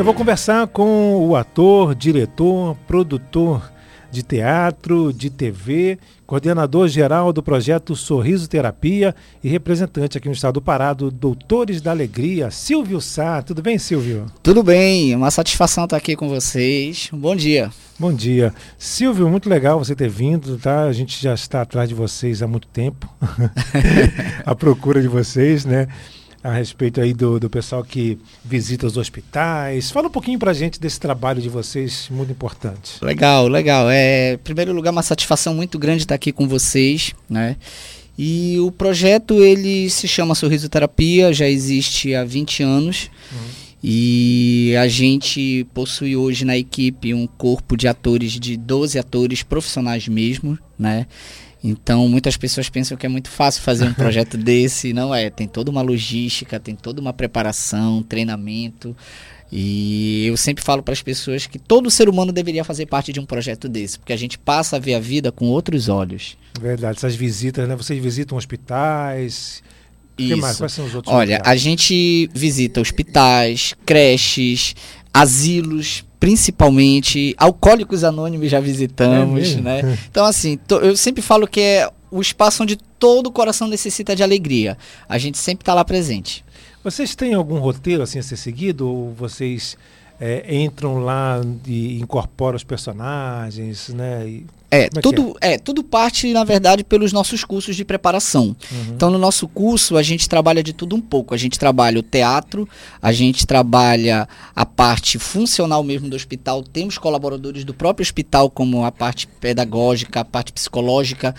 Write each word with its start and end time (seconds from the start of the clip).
Eu 0.00 0.04
vou 0.04 0.14
conversar 0.14 0.66
com 0.66 1.28
o 1.28 1.36
ator, 1.36 1.94
diretor, 1.94 2.74
produtor 2.86 3.70
de 4.10 4.22
teatro, 4.22 5.12
de 5.12 5.28
TV, 5.28 5.98
coordenador 6.26 6.88
geral 6.88 7.34
do 7.34 7.42
projeto 7.42 7.94
Sorriso 7.94 8.48
Terapia 8.48 9.14
e 9.44 9.48
representante 9.50 10.16
aqui 10.16 10.26
no 10.26 10.32
estado 10.32 10.54
do 10.54 10.62
Pará 10.62 10.94
do 10.94 11.10
Doutores 11.10 11.82
da 11.82 11.90
Alegria, 11.90 12.50
Silvio 12.50 12.98
Sá. 12.98 13.42
Tudo 13.42 13.60
bem, 13.60 13.76
Silvio? 13.76 14.24
Tudo 14.42 14.62
bem, 14.62 15.14
uma 15.14 15.30
satisfação 15.30 15.84
estar 15.84 15.98
aqui 15.98 16.16
com 16.16 16.30
vocês. 16.30 17.10
Bom 17.12 17.36
dia. 17.36 17.70
Bom 17.98 18.10
dia. 18.10 18.54
Silvio, 18.78 19.28
muito 19.28 19.50
legal 19.50 19.78
você 19.78 19.94
ter 19.94 20.08
vindo, 20.08 20.56
tá? 20.56 20.84
A 20.84 20.92
gente 20.94 21.22
já 21.22 21.34
está 21.34 21.60
atrás 21.60 21.90
de 21.90 21.94
vocês 21.94 22.42
há 22.42 22.46
muito 22.46 22.68
tempo, 22.68 23.06
à 24.46 24.54
procura 24.54 25.02
de 25.02 25.08
vocês, 25.08 25.66
né? 25.66 25.88
A 26.42 26.52
respeito 26.52 27.00
aí 27.00 27.12
do, 27.12 27.38
do 27.38 27.50
pessoal 27.50 27.84
que 27.84 28.18
visita 28.44 28.86
os 28.86 28.96
hospitais. 28.96 29.90
Fala 29.90 30.08
um 30.08 30.10
pouquinho 30.10 30.38
para 30.38 30.50
a 30.50 30.54
gente 30.54 30.80
desse 30.80 30.98
trabalho 30.98 31.40
de 31.40 31.48
vocês, 31.48 32.08
muito 32.10 32.32
importante. 32.32 33.02
Legal, 33.02 33.46
legal. 33.46 33.90
É, 33.90 34.34
em 34.34 34.38
primeiro 34.38 34.72
lugar, 34.72 34.90
uma 34.90 35.02
satisfação 35.02 35.54
muito 35.54 35.78
grande 35.78 36.04
estar 36.04 36.14
aqui 36.14 36.32
com 36.32 36.48
vocês, 36.48 37.14
né? 37.28 37.56
E 38.18 38.58
o 38.60 38.70
projeto, 38.70 39.42
ele 39.42 39.88
se 39.88 40.06
chama 40.06 40.34
Sorriso 40.34 40.68
Terapia, 40.68 41.32
já 41.32 41.48
existe 41.48 42.14
há 42.14 42.24
20 42.24 42.62
anos. 42.62 43.10
Uhum. 43.32 43.60
E 43.82 44.74
a 44.76 44.86
gente 44.88 45.66
possui 45.72 46.14
hoje 46.14 46.44
na 46.44 46.56
equipe 46.56 47.14
um 47.14 47.26
corpo 47.26 47.76
de 47.76 47.88
atores, 47.88 48.32
de 48.32 48.56
12 48.56 48.98
atores 48.98 49.42
profissionais 49.42 50.06
mesmo, 50.06 50.58
né? 50.78 51.06
Então, 51.62 52.08
muitas 52.08 52.36
pessoas 52.36 52.70
pensam 52.70 52.96
que 52.96 53.04
é 53.04 53.08
muito 53.08 53.28
fácil 53.28 53.62
fazer 53.62 53.84
um 53.84 53.92
projeto 53.92 54.36
desse, 54.38 54.92
não 54.92 55.14
é. 55.14 55.28
Tem 55.28 55.46
toda 55.46 55.70
uma 55.70 55.82
logística, 55.82 56.58
tem 56.58 56.74
toda 56.74 57.00
uma 57.00 57.12
preparação, 57.12 58.02
treinamento. 58.02 58.96
E 59.52 60.26
eu 60.26 60.36
sempre 60.36 60.62
falo 60.62 60.82
para 60.82 60.92
as 60.92 61.02
pessoas 61.02 61.46
que 61.46 61.58
todo 61.58 61.90
ser 61.90 62.08
humano 62.08 62.32
deveria 62.32 62.62
fazer 62.62 62.86
parte 62.86 63.12
de 63.12 63.18
um 63.18 63.26
projeto 63.26 63.68
desse, 63.68 63.98
porque 63.98 64.12
a 64.12 64.16
gente 64.16 64.38
passa 64.38 64.76
a 64.76 64.78
ver 64.78 64.94
a 64.94 65.00
vida 65.00 65.32
com 65.32 65.46
outros 65.46 65.88
olhos. 65.88 66.38
Verdade, 66.60 66.98
essas 66.98 67.16
visitas, 67.16 67.68
né? 67.68 67.74
Vocês 67.74 68.00
visitam 68.00 68.38
hospitais. 68.38 69.62
Isso. 70.16 70.34
Que 70.34 70.36
mais? 70.36 70.56
Quais 70.56 70.72
são 70.72 70.86
os 70.86 70.94
outros 70.94 71.12
Olha, 71.12 71.42
a 71.44 71.56
gente 71.56 72.30
visita 72.32 72.80
hospitais, 72.80 73.74
creches, 73.84 74.74
asilos, 75.12 76.04
principalmente 76.20 77.34
alcoólicos 77.38 78.04
anônimos 78.04 78.50
já 78.50 78.60
visitamos, 78.60 79.56
é 79.56 79.60
né? 79.60 79.98
Então 80.10 80.26
assim, 80.26 80.58
eu 80.68 80.94
sempre 80.94 81.22
falo 81.22 81.48
que 81.48 81.60
é 81.60 81.90
o 82.10 82.20
espaço 82.20 82.62
onde 82.62 82.76
todo 82.76 83.28
o 83.28 83.32
coração 83.32 83.66
necessita 83.66 84.14
de 84.14 84.22
alegria. 84.22 84.76
A 85.08 85.16
gente 85.16 85.38
sempre 85.38 85.62
está 85.62 85.72
lá 85.72 85.84
presente. 85.84 86.44
Vocês 86.84 87.14
têm 87.14 87.32
algum 87.32 87.58
roteiro 87.58 88.02
assim 88.02 88.18
a 88.18 88.22
ser 88.22 88.36
seguido 88.36 88.86
ou 88.86 89.14
vocês 89.14 89.76
é, 90.20 90.54
entram 90.54 90.98
lá 90.98 91.40
e 91.66 91.98
incorporam 91.98 92.56
os 92.56 92.64
personagens, 92.64 93.88
né? 93.88 94.28
E 94.28 94.46
é, 94.70 94.84
é, 94.84 94.88
tudo, 94.88 95.36
é? 95.40 95.54
é? 95.54 95.58
tudo 95.58 95.82
parte, 95.82 96.32
na 96.32 96.44
verdade, 96.44 96.84
pelos 96.84 97.12
nossos 97.12 97.44
cursos 97.44 97.74
de 97.74 97.84
preparação. 97.84 98.56
Uhum. 98.70 98.94
Então, 98.94 99.10
no 99.10 99.18
nosso 99.18 99.48
curso, 99.48 99.96
a 99.96 100.02
gente 100.02 100.28
trabalha 100.28 100.62
de 100.62 100.72
tudo 100.72 100.94
um 100.94 101.00
pouco. 101.00 101.34
A 101.34 101.36
gente 101.36 101.58
trabalha 101.58 101.98
o 101.98 102.02
teatro, 102.02 102.68
a 103.02 103.12
gente 103.12 103.46
trabalha 103.46 104.28
a 104.54 104.64
parte 104.64 105.18
funcional 105.18 105.82
mesmo 105.82 106.08
do 106.08 106.14
hospital. 106.14 106.62
Temos 106.62 106.98
colaboradores 106.98 107.64
do 107.64 107.74
próprio 107.74 108.02
hospital, 108.02 108.48
como 108.48 108.84
a 108.84 108.92
parte 108.92 109.26
pedagógica, 109.26 110.20
a 110.20 110.24
parte 110.24 110.52
psicológica 110.52 111.34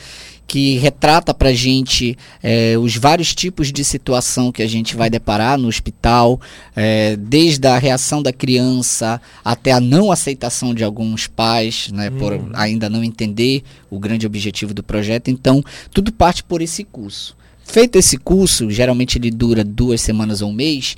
que 0.52 0.78
retrata 0.80 1.34
para 1.34 1.48
a 1.48 1.54
gente 1.54 2.18
é, 2.44 2.78
os 2.78 2.98
vários 2.98 3.34
tipos 3.34 3.72
de 3.72 3.86
situação 3.86 4.52
que 4.52 4.62
a 4.62 4.68
gente 4.68 4.98
vai 4.98 5.10
deparar 5.10 5.58
no 5.58 5.70
hospital, 5.70 6.42
é, 6.76 7.16
desde 7.16 7.66
a 7.70 7.78
reação 7.78 8.22
da 8.22 8.34
criança 8.34 9.22
até 9.46 9.72
a 9.72 9.80
não 9.80 10.12
aceitação 10.12 10.74
de 10.74 10.84
alguns 10.84 11.26
pais, 11.26 11.90
né, 11.94 12.10
hum. 12.10 12.18
por 12.18 12.50
ainda 12.52 12.90
não 12.90 13.02
entender 13.02 13.64
o 13.90 13.98
grande 13.98 14.28
objetivo 14.28 14.74
do 14.74 14.84
projeto. 14.84 15.30
Então, 15.30 15.64
tudo 15.90 16.12
parte 16.12 16.44
por 16.44 16.62
esse 16.62 16.84
curso. 16.84 17.34
Feito 17.64 17.98
esse 17.98 18.18
curso, 18.18 18.70
geralmente 18.70 19.18
ele 19.18 19.32
dura 19.32 19.64
duas 19.64 20.02
semanas 20.02 20.42
ou 20.42 20.50
um 20.50 20.54
mês. 20.54 20.98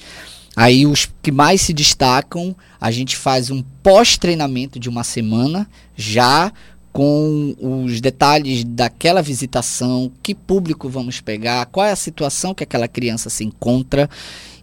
Aí 0.55 0.87
os 0.87 1.07
que 1.21 1.31
mais 1.31 1.61
se 1.61 1.73
destacam, 1.73 2.55
a 2.81 2.89
gente 2.89 3.15
faz 3.15 3.51
um 3.51 3.63
pós-treinamento 3.83 4.79
de 4.79 4.89
uma 4.89 5.03
semana, 5.03 5.69
já 5.95 6.51
com 6.93 7.55
os 7.59 7.99
detalhes 7.99 8.63
daquela 8.63 9.23
visitação, 9.23 10.11
que 10.21 10.35
público 10.35 10.87
vamos 10.87 11.19
pegar, 11.19 11.65
qual 11.65 11.87
é 11.87 11.91
a 11.91 11.95
situação 11.95 12.53
que 12.53 12.63
aquela 12.63 12.87
criança 12.87 13.31
se 13.31 13.43
encontra. 13.43 14.07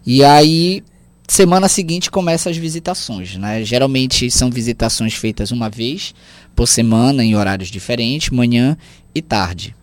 E 0.05 0.23
aí, 0.23 0.81
semana 1.27 1.67
seguinte 1.67 2.09
começa 2.09 2.49
as 2.49 2.55
visitações, 2.55 3.35
né? 3.35 3.65
Geralmente 3.65 4.31
são 4.31 4.49
visitações 4.49 5.13
feitas 5.13 5.51
uma 5.51 5.69
vez 5.69 6.15
por 6.55 6.67
semana 6.67 7.21
em 7.21 7.35
horários 7.35 7.69
diferentes, 7.69 8.29
manhã 8.29 8.77
e 9.13 9.21
tarde. 9.21 9.75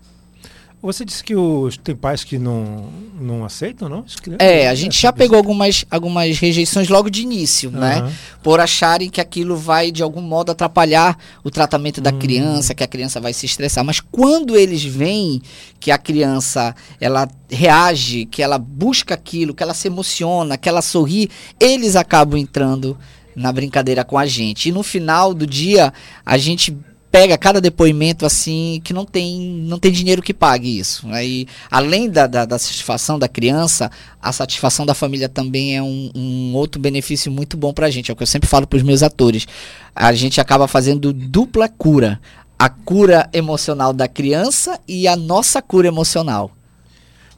Você 0.80 1.04
disse 1.04 1.24
que 1.24 1.34
os, 1.34 1.76
tem 1.76 1.96
pais 1.96 2.22
que 2.22 2.38
não, 2.38 2.88
não 3.20 3.44
aceitam, 3.44 3.88
não? 3.88 4.04
É, 4.38 4.68
a 4.68 4.74
gente 4.76 5.00
já 5.00 5.12
pegou 5.12 5.36
algumas, 5.36 5.84
algumas 5.90 6.38
rejeições 6.38 6.88
logo 6.88 7.10
de 7.10 7.22
início, 7.22 7.68
uhum. 7.70 7.80
né? 7.80 8.12
Por 8.44 8.60
acharem 8.60 9.10
que 9.10 9.20
aquilo 9.20 9.56
vai, 9.56 9.90
de 9.90 10.04
algum 10.04 10.20
modo, 10.20 10.52
atrapalhar 10.52 11.18
o 11.42 11.50
tratamento 11.50 12.00
da 12.00 12.12
uhum. 12.12 12.18
criança, 12.20 12.76
que 12.76 12.84
a 12.84 12.86
criança 12.86 13.20
vai 13.20 13.32
se 13.32 13.44
estressar. 13.44 13.84
Mas 13.84 13.98
quando 13.98 14.56
eles 14.56 14.84
veem 14.84 15.42
que 15.80 15.90
a 15.90 15.98
criança, 15.98 16.76
ela 17.00 17.28
reage, 17.50 18.24
que 18.26 18.40
ela 18.40 18.56
busca 18.56 19.14
aquilo, 19.14 19.54
que 19.54 19.64
ela 19.64 19.74
se 19.74 19.88
emociona, 19.88 20.56
que 20.56 20.68
ela 20.68 20.80
sorri, 20.80 21.28
eles 21.58 21.96
acabam 21.96 22.38
entrando 22.38 22.96
na 23.34 23.52
brincadeira 23.52 24.04
com 24.04 24.16
a 24.16 24.26
gente. 24.26 24.68
E 24.68 24.72
no 24.72 24.84
final 24.84 25.34
do 25.34 25.46
dia, 25.46 25.92
a 26.24 26.38
gente 26.38 26.76
pega 27.10 27.38
cada 27.38 27.60
depoimento 27.60 28.26
assim 28.26 28.80
que 28.84 28.92
não 28.92 29.04
tem 29.04 29.40
não 29.40 29.78
tem 29.78 29.90
dinheiro 29.90 30.22
que 30.22 30.34
pague 30.34 30.78
isso. 30.78 31.06
Aí 31.08 31.46
além 31.70 32.08
da, 32.08 32.26
da, 32.26 32.44
da, 32.44 32.58
satisfação 32.58 33.18
da 33.18 33.28
criança 33.28 33.90
a 34.20 34.32
satisfação 34.32 34.84
da 34.84 34.94
família 34.94 35.28
também 35.28 35.76
é 35.76 35.82
um, 35.82 36.10
um 36.14 36.54
outro 36.54 36.80
benefício 36.80 37.30
muito 37.30 37.56
bom 37.56 37.72
para 37.72 37.86
a 37.86 37.90
gente. 37.90 38.10
É 38.10 38.12
o 38.12 38.16
que 38.16 38.22
eu 38.22 38.26
sempre 38.26 38.48
falo 38.48 38.66
para 38.66 38.76
os 38.76 38.82
meus 38.82 39.02
atores. 39.02 39.46
A 39.94 40.12
gente 40.12 40.40
acaba 40.40 40.68
fazendo 40.68 41.12
dupla 41.12 41.68
cura. 41.68 42.20
A 42.58 42.68
cura 42.68 43.30
emocional 43.32 43.92
da 43.92 44.08
criança 44.08 44.80
e 44.86 45.06
a 45.06 45.14
nossa 45.14 45.62
cura 45.62 45.86
emocional 45.86 46.50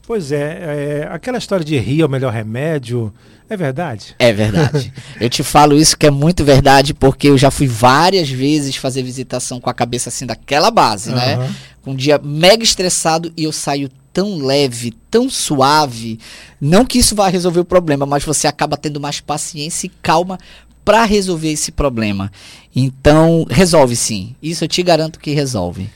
pois 0.05 0.31
é, 0.31 1.03
é 1.03 1.09
aquela 1.11 1.37
história 1.37 1.65
de 1.65 1.77
rir 1.77 2.01
é 2.01 2.05
o 2.05 2.09
melhor 2.09 2.31
remédio 2.31 3.13
é 3.51 3.57
verdade? 3.57 4.15
É 4.17 4.31
verdade. 4.31 4.93
eu 5.19 5.29
te 5.29 5.43
falo 5.43 5.77
isso 5.77 5.97
que 5.97 6.07
é 6.07 6.09
muito 6.09 6.41
verdade, 6.41 6.93
porque 6.93 7.27
eu 7.27 7.37
já 7.37 7.51
fui 7.51 7.67
várias 7.67 8.29
vezes 8.29 8.77
fazer 8.77 9.03
visitação 9.03 9.59
com 9.59 9.69
a 9.69 9.73
cabeça 9.73 10.07
assim 10.07 10.25
daquela 10.25 10.71
base, 10.71 11.09
uhum. 11.09 11.17
né? 11.17 11.53
Um 11.85 11.93
dia 11.93 12.17
mega 12.23 12.63
estressado 12.63 13.29
e 13.35 13.43
eu 13.43 13.51
saio 13.51 13.89
tão 14.13 14.37
leve, 14.37 14.93
tão 15.09 15.29
suave. 15.29 16.17
Não 16.61 16.85
que 16.85 16.99
isso 16.99 17.13
vá 17.13 17.27
resolver 17.27 17.59
o 17.59 17.65
problema, 17.65 18.05
mas 18.05 18.23
você 18.23 18.47
acaba 18.47 18.77
tendo 18.77 19.01
mais 19.01 19.19
paciência 19.19 19.87
e 19.87 19.91
calma 20.01 20.39
para 20.85 21.03
resolver 21.03 21.51
esse 21.51 21.73
problema. 21.73 22.31
Então, 22.73 23.45
resolve 23.49 23.97
sim. 23.97 24.33
Isso 24.41 24.63
eu 24.63 24.69
te 24.69 24.81
garanto 24.81 25.19
que 25.19 25.31
resolve. 25.31 25.89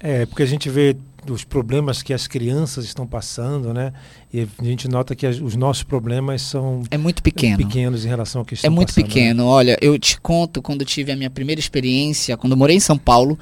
É, 0.00 0.24
porque 0.24 0.42
a 0.42 0.46
gente 0.46 0.70
vê 0.70 0.96
dos 1.24 1.44
problemas 1.44 2.02
que 2.02 2.12
as 2.12 2.26
crianças 2.26 2.84
estão 2.84 3.06
passando, 3.06 3.72
né? 3.72 3.92
E 4.32 4.40
a 4.40 4.64
gente 4.64 4.88
nota 4.88 5.14
que 5.14 5.26
as, 5.26 5.40
os 5.40 5.54
nossos 5.54 5.82
problemas 5.82 6.42
são 6.42 6.82
é 6.90 6.98
muito 6.98 7.22
pequeno. 7.22 7.58
pequenos 7.58 8.04
em 8.04 8.08
relação 8.08 8.40
ao 8.40 8.44
que 8.44 8.54
estão 8.54 8.68
É 8.68 8.70
muito 8.70 8.88
passando, 8.88 9.04
né? 9.04 9.08
pequeno. 9.08 9.44
Né? 9.44 9.48
Olha, 9.48 9.78
eu 9.80 9.98
te 9.98 10.20
conto 10.20 10.60
quando 10.60 10.84
tive 10.84 11.12
a 11.12 11.16
minha 11.16 11.30
primeira 11.30 11.60
experiência, 11.60 12.36
quando 12.36 12.56
morei 12.56 12.76
em 12.76 12.80
São 12.80 12.98
Paulo, 12.98 13.38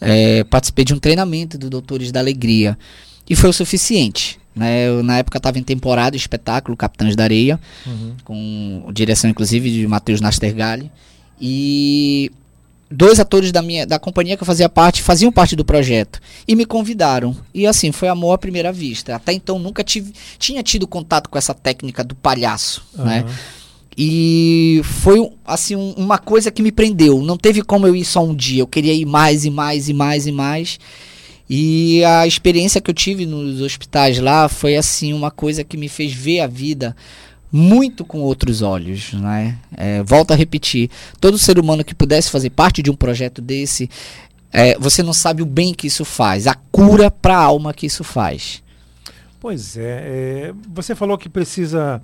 é, 0.00 0.42
participei 0.44 0.84
de 0.84 0.94
um 0.94 0.98
treinamento 0.98 1.58
do 1.58 1.68
Doutores 1.68 2.10
da 2.10 2.20
Alegria 2.20 2.78
e 3.28 3.36
foi 3.36 3.50
o 3.50 3.52
suficiente. 3.52 4.38
Né? 4.54 4.88
Eu, 4.88 5.02
na 5.02 5.18
época 5.18 5.38
estava 5.38 5.58
em 5.58 5.62
temporada 5.62 6.16
espetáculo 6.16 6.76
Capitães 6.76 7.14
da 7.14 7.24
Areia, 7.24 7.60
uhum. 7.86 8.14
com 8.24 8.90
direção 8.92 9.30
inclusive 9.30 9.70
de 9.70 9.86
Matheus 9.86 10.20
Nastergalli. 10.20 10.90
E 11.40 12.32
dois 12.90 13.20
atores 13.20 13.52
da 13.52 13.60
minha 13.60 13.86
da 13.86 13.98
companhia 13.98 14.36
que 14.36 14.42
eu 14.42 14.46
fazia 14.46 14.68
parte 14.68 15.02
faziam 15.02 15.30
parte 15.30 15.54
do 15.54 15.64
projeto 15.64 16.20
e 16.46 16.54
me 16.54 16.64
convidaram. 16.64 17.36
E 17.52 17.66
assim 17.66 17.92
foi 17.92 18.08
amor 18.08 18.32
à 18.32 18.38
primeira 18.38 18.72
vista. 18.72 19.16
Até 19.16 19.32
então 19.32 19.58
nunca 19.58 19.84
tive 19.84 20.12
tinha 20.38 20.62
tido 20.62 20.86
contato 20.86 21.28
com 21.28 21.38
essa 21.38 21.54
técnica 21.54 22.02
do 22.02 22.14
palhaço 22.14 22.86
uhum. 22.96 23.04
né 23.04 23.24
e 24.00 24.80
foi 24.84 25.28
assim 25.44 25.74
um, 25.74 25.90
uma 25.96 26.18
coisa 26.18 26.52
que 26.52 26.62
me 26.62 26.70
prendeu. 26.70 27.20
Não 27.20 27.36
teve 27.36 27.62
como 27.62 27.84
eu 27.84 27.96
ir 27.96 28.04
só 28.04 28.24
um 28.24 28.32
dia. 28.32 28.62
Eu 28.62 28.66
queria 28.66 28.94
ir 28.94 29.04
mais 29.04 29.44
e 29.44 29.50
mais 29.50 29.88
e 29.88 29.92
mais 29.92 30.24
e 30.28 30.30
mais. 30.30 30.78
E 31.50 32.04
a 32.04 32.24
experiência 32.24 32.80
que 32.80 32.90
eu 32.90 32.94
tive 32.94 33.26
nos 33.26 33.60
hospitais 33.60 34.20
lá 34.20 34.48
foi 34.48 34.76
assim 34.76 35.12
uma 35.12 35.32
coisa 35.32 35.64
que 35.64 35.76
me 35.76 35.88
fez 35.88 36.12
ver 36.12 36.40
a 36.40 36.46
vida 36.46 36.94
muito 37.50 38.04
com 38.04 38.20
outros 38.20 38.62
olhos, 38.62 39.12
né? 39.14 39.58
É, 39.76 40.02
volto 40.02 40.32
a 40.32 40.36
repetir, 40.36 40.90
todo 41.20 41.38
ser 41.38 41.58
humano 41.58 41.84
que 41.84 41.94
pudesse 41.94 42.30
fazer 42.30 42.50
parte 42.50 42.82
de 42.82 42.90
um 42.90 42.94
projeto 42.94 43.40
desse, 43.40 43.88
é, 44.52 44.78
você 44.78 45.02
não 45.02 45.12
sabe 45.12 45.42
o 45.42 45.46
bem 45.46 45.74
que 45.74 45.86
isso 45.86 46.04
faz, 46.04 46.46
a 46.46 46.54
cura 46.54 47.10
para 47.10 47.36
a 47.36 47.42
alma 47.42 47.74
que 47.74 47.86
isso 47.86 48.04
faz. 48.04 48.62
Pois 49.40 49.76
é, 49.76 49.82
é, 49.82 50.54
você 50.68 50.94
falou 50.94 51.16
que 51.16 51.28
precisa 51.28 52.02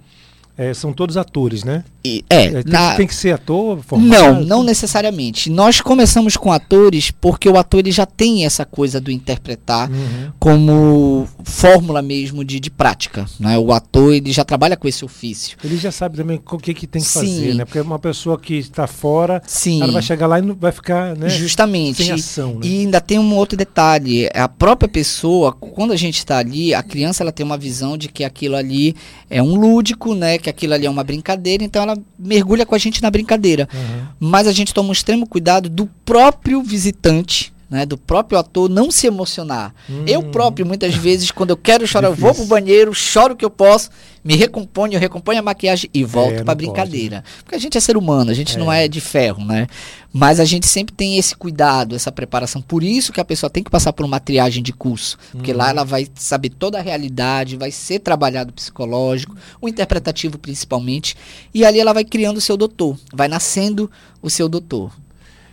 é, 0.57 0.73
são 0.73 0.93
todos 0.93 1.17
atores, 1.17 1.65
né? 1.65 1.85
E, 2.05 2.23
é, 2.29 2.45
É, 2.45 2.63
tem, 2.63 2.73
na- 2.73 2.95
tem 2.97 3.07
que 3.07 3.15
ser 3.15 3.33
ator? 3.33 3.77
Não, 3.77 3.83
formado? 3.83 4.45
não 4.47 4.63
necessariamente. 4.63 5.49
Nós 5.51 5.81
começamos 5.81 6.37
com 6.37 6.53
atores 6.53 7.11
porque 7.11 7.49
o 7.49 7.57
ator 7.57 7.81
ele 7.81 7.91
já 7.91 8.05
tem 8.07 8.45
essa 8.45 8.65
coisa 8.65 9.01
do 9.01 9.11
interpretar 9.11 9.91
Uhum. 9.91 10.31
como 10.39 11.27
fórmula 11.43 12.03
mesmo 12.03 12.45
de, 12.45 12.61
de 12.61 12.71
prática. 12.71 13.25
Né? 13.41 13.59
O 13.59 13.73
ator 13.73 14.13
ele 14.15 14.33
já 14.33 14.45
trabalha 14.45 14.77
com 14.77 14.87
esse 14.87 15.05
ofício. 15.05 15.57
Ele 15.65 15.77
já 15.77 15.91
sabe 15.91 16.17
também 16.19 16.41
o 16.51 16.59
que, 16.59 16.75
que 16.75 16.87
tem 16.87 17.01
que 17.03 17.09
Sim. 17.09 17.21
fazer, 17.21 17.55
né? 17.55 17.65
Porque 17.65 17.81
uma 17.81 17.99
pessoa 17.99 18.39
que 18.39 18.55
está 18.55 18.87
fora, 18.87 19.43
Sim, 19.47 19.83
ela 19.83 19.93
vai 19.93 20.03
chegar 20.03 20.27
lá 20.27 20.39
e 20.39 20.43
não 20.43 20.55
vai 20.55 20.73
ficar, 20.73 21.17
né? 21.17 21.29
justamente. 21.31 22.03
Sem 22.05 22.13
ação, 22.13 22.55
né? 22.57 22.61
E 22.65 22.81
ainda 22.81 23.01
tem 23.01 23.19
um 23.19 23.35
outro 23.35 23.57
detalhe, 23.57 24.29
a 24.35 24.49
própria 24.49 24.89
pessoa, 24.89 25.53
quando 25.53 25.93
a 25.93 25.97
gente 25.97 26.19
está 26.19 26.39
ali, 26.39 26.75
a 26.75 26.83
criança 26.83 27.23
ela 27.23 27.33
tem 27.33 27.45
uma 27.45 27.57
visão 27.59 27.97
de 27.97 28.09
que 28.09 28.23
aquilo 28.25 28.57
ali 28.57 28.95
é 29.31 29.43
um 29.43 29.55
lúdico, 29.55 30.15
né, 30.15 30.39
que 30.45 30.51
aquilo 30.51 30.75
ali 30.75 30.85
é 30.85 30.91
uma 30.91 31.03
brincadeira, 31.03 31.65
então 31.65 31.83
ela 31.83 31.97
mergulha 32.19 32.67
com 32.67 32.75
a 32.75 32.79
gente 32.79 33.03
na 33.03 33.11
brincadeira. 33.11 33.67
Uhum. 33.73 34.07
Mas 34.21 34.47
a 34.47 34.53
gente 34.53 34.75
toma 34.75 34.91
um 34.91 34.93
extremo 34.93 35.27
cuidado 35.27 35.71
do 35.71 35.87
próprio 36.05 36.63
visitante, 36.63 37.54
né, 37.75 37.85
do 37.85 37.99
próprio 37.99 38.39
ator 38.39 38.69
não 38.71 38.89
se 38.91 39.07
emocionar. 39.09 39.75
Eu 40.07 40.21
Hum. 40.21 40.31
próprio, 40.31 40.65
muitas 40.65 40.95
vezes, 40.95 41.31
quando 41.33 41.51
eu 41.51 41.57
quero 41.57 41.85
chorar, 41.89 42.07
eu 42.09 42.15
vou 42.15 42.33
pro 42.33 42.45
banheiro, 42.47 42.95
choro 42.95 43.35
o 43.35 43.37
que 43.37 43.45
eu 43.45 43.51
posso, 43.51 43.91
me 44.25 44.37
recomponho, 44.37 44.95
eu 44.95 45.01
recomponho 45.01 45.41
a 45.41 45.43
maquiagem 45.43 45.91
e 45.93 46.05
volto 46.05 46.37
não 46.37 46.45
pra 46.45 46.55
pode, 46.55 46.59
brincadeira. 46.67 47.25
Porque 47.43 47.57
a 47.57 47.59
gente 47.59 47.77
é 47.77 47.81
ser 47.81 47.97
humano, 47.97 48.31
a 48.31 48.35
gente 48.35 48.55
É. 48.55 48.59
não 48.59 48.73
é 48.73 48.87
de 48.87 49.01
ferro, 49.01 49.45
né? 49.45 49.67
Mas 50.13 50.39
a 50.39 50.45
gente 50.45 50.67
sempre 50.69 50.95
tem 50.95 51.19
esse 51.19 51.35
cuidado, 51.35 51.97
essa 51.97 52.13
preparação. 52.13 52.63
Por 52.63 52.85
isso 52.85 53.13
que 53.13 53.21
a 53.21 53.25
pessoa 53.25 53.51
tem 53.51 53.65
que 53.65 53.71
passar 53.71 53.93
por 53.93 54.07
uma 54.07 54.21
triagem 54.21 54.63
de 54.63 54.73
curso. 54.73 55.19
Porque 55.33 55.51
Uhum. 55.51 55.59
lá 55.59 55.71
ela 55.71 55.85
vai 55.85 56.07
saber 56.15 56.51
toda 56.51 56.79
a 56.79 56.81
realidade, 56.83 57.57
vai 57.57 57.73
ser 57.73 57.99
trabalhado 57.99 58.53
psicológico, 58.53 59.37
o 59.61 59.69
interpretativo 59.69 60.39
principalmente. 60.39 61.17
E 61.53 61.65
ali 61.65 61.81
ela 61.81 61.93
vai 61.93 62.05
criando 62.05 62.37
o 62.37 62.41
seu 62.41 62.57
doutor, 62.57 62.97
vai 63.13 63.27
nascendo 63.27 63.91
o 64.23 64.31
seu 64.31 64.49
doutor. 64.49 64.93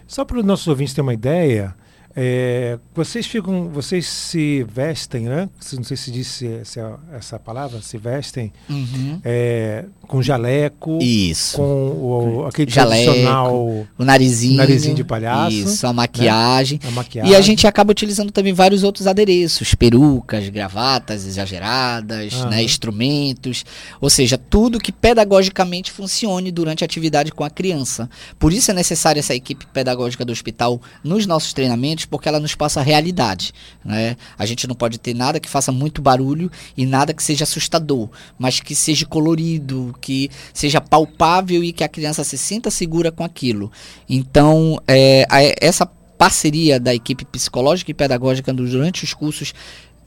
Só 0.08 0.24
para 0.26 0.38
os 0.40 0.46
nossos 0.46 0.68
ouvintes 0.68 0.94
terem 0.94 1.08
uma 1.08 1.14
ideia, 1.14 1.74
é, 2.16 2.78
vocês 2.94 3.26
ficam, 3.26 3.70
vocês 3.70 4.06
se 4.08 4.64
vestem, 4.64 5.24
né? 5.24 5.50
Não 5.74 5.84
sei 5.84 5.98
se 5.98 6.12
disse 6.12 6.62
se 6.66 6.80
é 6.80 6.92
essa 7.14 7.40
palavra, 7.40 7.82
se 7.82 7.98
vestem 7.98 8.52
Uhum. 8.70 9.20
é, 9.24 9.86
com 10.08 10.22
jaleco, 10.22 10.98
Isso. 11.02 11.58
com 11.58 11.64
o, 11.64 12.46
aquele 12.46 12.70
Jaleco, 12.70 13.04
tradicional 13.06 13.56
O 13.56 13.88
narizinho. 14.04 14.58
Narizinho 14.58 14.96
de 14.96 15.04
palhaço, 15.04 15.56
né? 15.56 15.64
Isso, 15.64 15.88
a 15.88 15.94
maquiagem. 15.94 16.80
a 16.88 16.92
maquiagem. 16.92 17.32
E 17.32 17.36
a 17.36 17.42
gente 17.42 17.66
acaba 17.66 17.92
utilizando 17.92 18.32
também 18.32 18.52
vários 18.54 18.84
outros 18.84 19.08
adereços, 19.08 19.74
perucas, 19.76 20.50
gravatas 20.50 21.26
exageradas, 21.26 22.34
Aham. 22.34 22.50
né, 22.50 22.64
instrumentos, 22.64 23.64
ou 24.02 24.10
seja, 24.10 24.38
tudo 24.38 24.80
que 24.80 24.92
pedagogicamente 24.92 25.92
funcione 25.92 26.52
durante 26.52 26.84
a 26.84 26.86
atividade 26.86 27.32
com 27.32 27.44
a 27.44 27.50
criança. 27.50 28.10
Por 28.38 28.52
isso 28.52 28.70
é 28.72 28.74
necessária 28.74 29.20
essa 29.20 29.34
equipe 29.36 29.66
pedagógica 29.68 30.26
do 30.26 30.32
hospital 30.32 30.82
nos 31.04 31.26
nossos 31.26 31.54
treinamentos, 31.54 32.01
porque 32.06 32.28
ela 32.28 32.40
nos 32.40 32.56
passa 32.56 32.80
a 32.80 32.84
realidade. 32.84 33.54
Né? 33.84 34.16
A 34.38 34.46
gente 34.46 34.68
não 34.68 34.76
pode 34.76 34.98
ter 35.00 35.14
nada 35.14 35.40
que 35.40 35.50
faça 35.50 35.72
muito 35.72 36.02
barulho 36.02 36.52
e 36.76 36.86
nada 36.86 37.14
que 37.14 37.24
seja 37.24 37.44
assustador, 37.44 38.10
mas 38.38 38.60
que 38.60 38.76
seja 38.76 39.06
colorido, 39.06 39.96
que 40.02 40.30
seja 40.54 40.80
palpável 40.80 41.64
e 41.64 41.72
que 41.72 41.84
a 41.84 41.90
criança 41.90 42.24
se 42.24 42.38
sinta 42.38 42.70
segura 42.72 43.12
com 43.12 43.24
aquilo. 43.24 43.72
Então, 44.10 44.82
é, 44.88 45.26
a- 45.30 45.42
essa 45.60 45.86
parceria 45.86 46.80
da 46.80 46.94
equipe 46.94 47.26
psicológica 47.26 47.90
e 47.90 47.96
pedagógica 47.96 48.54
durante 48.54 49.04
os 49.04 49.12
cursos, 49.12 49.54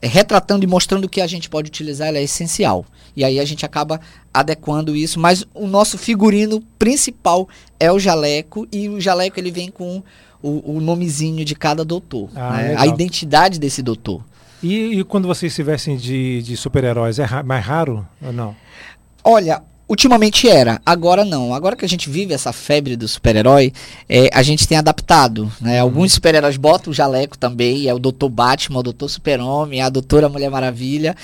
retratando 0.01 0.63
e 0.63 0.67
mostrando 0.67 1.05
o 1.05 1.09
que 1.09 1.21
a 1.21 1.27
gente 1.27 1.49
pode 1.49 1.67
utilizar, 1.69 2.07
ela 2.09 2.17
é 2.17 2.23
essencial. 2.23 2.85
E 3.15 3.23
aí 3.23 3.39
a 3.39 3.45
gente 3.45 3.65
acaba 3.65 3.99
adequando 4.33 4.95
isso, 4.95 5.19
mas 5.19 5.45
o 5.53 5.67
nosso 5.67 5.97
figurino 5.97 6.61
principal 6.77 7.47
é 7.79 7.91
o 7.91 7.97
jaleco, 7.99 8.67
e 8.71 8.89
o 8.89 8.99
jaleco 8.99 9.39
ele 9.39 9.51
vem 9.51 9.69
com 9.71 10.03
o, 10.43 10.77
o 10.77 10.81
nomezinho 10.81 11.43
de 11.45 11.55
cada 11.55 11.83
doutor, 11.85 12.29
Ah, 12.35 12.57
né? 12.57 12.75
a 12.77 12.85
identidade 12.85 13.57
desse 13.59 13.81
doutor. 13.81 14.21
E, 14.61 14.99
e 14.99 15.03
quando 15.03 15.27
vocês 15.27 15.53
se 15.53 15.63
vestem 15.63 15.95
de, 15.97 16.41
de 16.43 16.57
super-heróis, 16.57 17.19
é 17.19 17.23
ra- 17.23 17.43
mais 17.43 17.63
raro 17.65 18.05
ou 18.21 18.33
não? 18.33 18.55
Olha, 19.23 19.63
ultimamente 19.87 20.47
era, 20.49 20.81
agora 20.85 21.23
não. 21.23 21.53
Agora 21.53 21.75
que 21.75 21.85
a 21.85 21.89
gente 21.89 22.09
vive 22.09 22.33
essa 22.33 22.51
febre 22.51 22.95
do 22.95 23.07
super-herói, 23.07 23.71
é, 24.09 24.29
a 24.33 24.41
gente 24.43 24.67
tem 24.67 24.77
adaptado. 24.77 25.51
Né? 25.61 25.79
Alguns 25.79 26.13
super-heróis 26.13 26.57
botam 26.57 26.91
o 26.91 26.93
jaleco 26.93 27.37
também, 27.37 27.87
é 27.87 27.93
o 27.93 27.99
Dr. 27.99 28.27
Batman, 28.29 28.79
o 28.79 28.83
Dr. 28.83 29.07
Super-Homem, 29.07 29.81
a 29.81 29.89
Doutora 29.89 30.27
Mulher 30.29 30.49
Maravilha. 30.49 31.15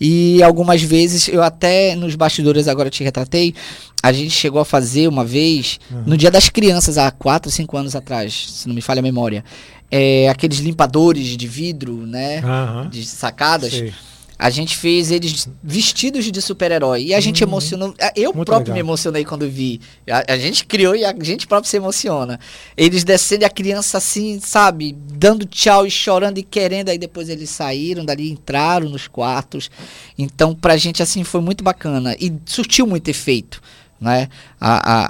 E 0.00 0.42
algumas 0.42 0.82
vezes, 0.82 1.26
eu 1.28 1.42
até 1.42 1.94
nos 1.96 2.14
bastidores 2.14 2.68
agora 2.68 2.90
te 2.90 3.02
retratei, 3.02 3.54
a 4.02 4.12
gente 4.12 4.30
chegou 4.30 4.60
a 4.60 4.64
fazer 4.64 5.08
uma 5.08 5.24
vez, 5.24 5.78
Uhum. 5.90 6.02
no 6.06 6.16
Dia 6.18 6.30
das 6.30 6.50
Crianças, 6.50 6.98
há 6.98 7.10
4, 7.10 7.50
5 7.50 7.76
anos 7.78 7.96
atrás, 7.96 8.46
se 8.50 8.68
não 8.68 8.74
me 8.74 8.82
falha 8.82 8.98
a 8.98 9.02
memória, 9.02 9.42
é, 9.90 10.28
aqueles 10.28 10.58
limpadores 10.58 11.28
de 11.36 11.48
vidro, 11.48 12.06
né? 12.06 12.40
Aham. 12.40 12.88
De 12.90 13.06
sacadas. 13.06 13.70
Sei. 13.72 13.94
A 14.38 14.50
gente 14.50 14.76
fez 14.76 15.10
eles 15.10 15.48
vestidos 15.62 16.26
de 16.26 16.42
super-herói. 16.42 17.04
E 17.04 17.14
a 17.14 17.20
gente 17.20 17.42
Uhum. 17.42 17.48
emocionou. 17.50 17.94
Eu 18.14 18.34
Muito 18.34 18.46
próprio 18.46 18.72
legal. 18.72 18.74
me 18.74 18.80
emocionei 18.80 19.24
quando 19.24 19.48
vi. 19.48 19.80
A, 20.10 20.34
a 20.34 20.38
gente 20.38 20.66
criou 20.66 20.94
e 20.94 21.04
a 21.06 21.14
gente 21.22 21.46
próprio 21.46 21.70
se 21.70 21.76
emociona. 21.78 22.38
Eles 22.76 23.02
descendo 23.02 23.42
e 23.42 23.46
a 23.46 23.50
criança 23.50 23.96
assim, 23.98 24.38
sabe? 24.40 24.92
Dando 25.14 25.46
tchau 25.46 25.86
e 25.86 25.90
chorando 25.90 26.36
e 26.38 26.42
querendo. 26.42 26.90
Aí 26.90 26.98
depois 26.98 27.28
eles 27.30 27.48
saíram 27.48 28.04
dali, 28.04 28.30
entraram 28.30 28.90
nos 28.90 29.08
quartos. 29.08 29.70
Então, 30.18 30.54
pra 30.54 30.76
gente, 30.76 31.02
assim, 31.02 31.24
foi 31.24 31.40
muito 31.40 31.64
bacana. 31.64 32.14
E 32.20 32.32
surtiu 32.44 32.86
muito 32.86 33.08
efeito. 33.08 33.62
Né? 34.00 34.28
A, 34.60 34.74
a, 34.92 35.06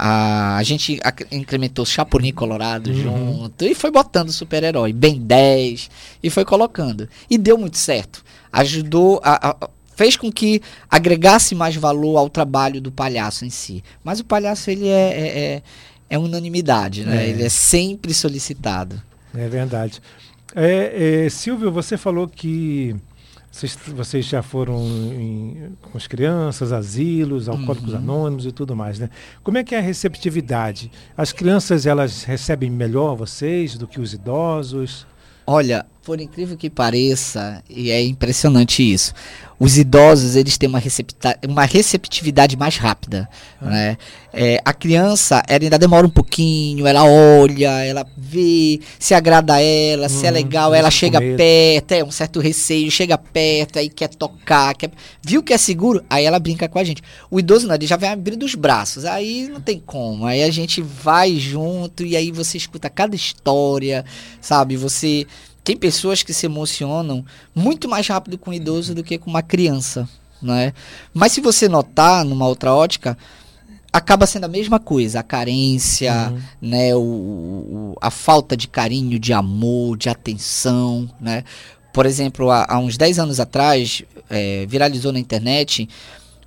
a, 0.53 0.57
a 0.57 0.63
gente 0.63 0.97
incrementou 1.31 1.85
Chapolin 1.85 2.31
Colorado 2.31 2.89
Uhum. 2.89 2.95
junto 3.41 3.65
e 3.65 3.75
foi 3.75 3.91
botando 3.91 4.31
super-herói, 4.31 4.93
Ben 4.93 5.19
10 5.19 5.89
e 6.23 6.29
foi 6.29 6.45
colocando. 6.45 7.07
E 7.29 7.37
deu 7.37 7.57
muito 7.57 7.77
certo. 7.77 8.23
Ajudou, 8.51 9.19
a, 9.23 9.49
a- 9.49 9.69
fez 9.95 10.15
com 10.15 10.31
que 10.31 10.61
agregasse 10.89 11.53
mais 11.53 11.75
valor 11.75 12.17
ao 12.17 12.29
trabalho 12.29 12.79
do 12.79 12.91
palhaço 12.91 13.43
em 13.43 13.49
si. 13.49 13.83
Mas 14.03 14.19
o 14.21 14.25
palhaço, 14.25 14.71
ele 14.71 14.87
é, 14.87 14.91
é, 14.91 15.39
é, 15.55 15.61
é 16.11 16.17
unanimidade, 16.17 17.03
né? 17.03 17.25
É. 17.25 17.29
Ele 17.29 17.43
é 17.43 17.49
sempre 17.49 18.13
solicitado. 18.13 19.01
É 19.35 19.49
verdade. 19.49 20.01
É, 20.55 21.25
é, 21.25 21.29
Silvio, 21.29 21.71
você 21.73 21.97
falou 21.97 22.25
que 22.27 22.95
vocês, 23.57 23.77
vocês 23.95 24.25
já 24.25 24.41
foram 24.43 24.77
em- 24.85 25.71
com 25.81 25.97
as 25.97 26.05
crianças, 26.07 26.71
asilos, 26.71 27.49
alcoólicos 27.49 27.91
Uhum. 27.93 27.97
anônimos 27.99 28.45
e 28.45 28.51
tudo 28.51 28.75
mais, 28.75 28.99
né? 28.99 29.09
Como 29.43 29.57
é 29.57 29.63
que 29.63 29.73
é 29.73 29.79
a 29.79 29.81
receptividade? 29.81 30.91
As 31.15 31.31
crianças, 31.31 31.85
elas 31.85 32.23
recebem 32.23 32.69
melhor 32.69 33.15
vocês 33.15 33.77
do 33.77 33.87
que 33.87 33.99
os 33.99 34.13
idosos? 34.13 35.05
Olha, 35.49 35.85
por 36.03 36.19
incrível 36.19 36.57
que 36.57 36.69
pareça, 36.69 37.63
e 37.69 37.89
é 37.89 38.03
impressionante 38.03 38.83
isso, 38.83 39.13
os 39.59 39.77
idosos 39.77 40.35
eles 40.35 40.57
têm 40.57 40.69
uma, 40.69 40.81
uma 41.47 41.65
receptividade 41.65 42.55
mais 42.55 42.77
rápida, 42.77 43.27
Ah. 43.61 43.65
né? 43.69 43.97
É, 44.39 44.61
a 44.63 44.71
criança, 44.71 45.41
ela 45.47 45.63
ainda 45.63 45.79
demora 45.79 46.05
um 46.05 46.11
pouquinho, 46.11 46.85
ela 46.85 47.03
olha, 47.03 47.83
ela 47.83 48.05
vê, 48.15 48.79
se 48.99 49.15
agrada 49.15 49.55
a 49.55 49.61
ela, 49.61 50.07
se 50.09 50.27
é 50.27 50.29
Hum, 50.29 50.33
legal, 50.33 50.73
ela 50.75 50.91
chega 50.91 51.19
perto, 51.19 51.93
é 51.93 52.03
um 52.03 52.11
certo 52.11 52.39
receio, 52.39 52.91
chega 52.91 53.17
perto, 53.17 53.79
aí 53.79 53.89
quer 53.89 54.09
tocar, 54.09 54.75
quer... 54.75 54.91
viu 55.23 55.41
que 55.41 55.53
é 55.53 55.57
seguro, 55.57 56.03
aí 56.07 56.23
ela 56.23 56.37
brinca 56.37 56.69
com 56.69 56.77
a 56.77 56.83
gente. 56.83 57.01
O 57.31 57.39
idoso 57.39 57.65
não, 57.67 57.73
ele 57.73 57.87
já 57.87 57.95
vem 57.97 58.09
abrindo 58.11 58.43
os 58.45 58.53
braços, 58.53 59.05
aí 59.05 59.47
não 59.47 59.59
tem 59.59 59.81
como, 59.83 60.27
aí 60.27 60.43
a 60.43 60.51
gente 60.51 60.83
vai 60.83 61.35
junto 61.35 62.05
e 62.05 62.15
aí 62.15 62.31
você 62.31 62.57
escuta 62.57 62.91
cada 62.91 63.15
história, 63.15 64.05
sabe? 64.39 64.77
Você 64.77 65.25
tem 65.67 65.75
pessoas 65.75 66.23
que 66.23 66.33
se 66.33 66.45
emocionam 66.45 67.25
muito 67.53 67.89
mais 67.89 68.07
rápido 68.07 68.37
com 68.37 68.51
um 68.51 68.53
idoso 68.53 68.95
do 68.95 69.03
que 69.03 69.17
com 69.17 69.29
uma 69.29 69.41
criança, 69.41 70.07
né? 70.41 70.71
Mas 71.13 71.33
se 71.33 71.41
você 71.41 71.67
notar 71.67 72.23
numa 72.23 72.47
outra 72.47 72.73
ótica, 72.73 73.17
acaba 73.91 74.25
sendo 74.25 74.45
a 74.45 74.47
mesma 74.47 74.79
coisa, 74.79 75.19
a 75.19 75.23
carência, 75.23 76.29
Uhum. 76.31 76.39
né, 76.61 76.95
o, 76.95 76.99
o- 76.99 77.95
a 77.99 78.09
falta 78.09 78.55
de 78.55 78.69
carinho, 78.69 79.19
de 79.19 79.33
amor, 79.33 79.97
de 79.97 80.07
atenção, 80.07 81.09
né? 81.19 81.43
Por 81.91 82.05
exemplo, 82.05 82.49
há, 82.49 82.65
há 82.69 82.79
uns 82.79 82.95
10 82.95 83.19
anos 83.19 83.37
atrás, 83.39 84.03
eh, 84.29 84.65
viralizou 84.69 85.11
na 85.11 85.19
internet 85.19 85.89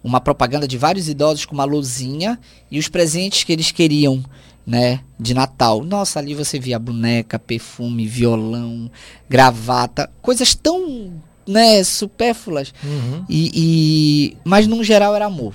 uma 0.03 0.19
propaganda 0.19 0.67
de 0.67 0.79
vários 0.79 1.11
idosos 1.11 1.45
com 1.45 1.53
uma 1.55 1.65
luzinha 1.65 2.39
e 2.71 2.79
os 2.79 2.89
presentes 2.89 3.45
que 3.45 3.53
eles 3.53 3.71
queriam, 3.71 4.25
né, 4.67 5.01
de 5.19 5.35
Natal. 5.35 5.83
Nossa, 5.83 6.19
ali 6.19 6.35
você 6.35 6.59
via 6.59 6.79
boneca, 6.79 7.39
perfume, 7.39 8.07
violão, 8.07 8.91
gravata, 9.29 10.11
coisas 10.23 10.55
tão, 10.55 11.13
né, 11.47 11.83
supérfluas. 11.83 12.73
Uhum. 12.85 13.25
E, 13.29 13.51
e- 13.55 14.37
mas 14.45 14.67
num 14.67 14.83
geral 14.85 15.15
era 15.15 15.27
amor. 15.27 15.55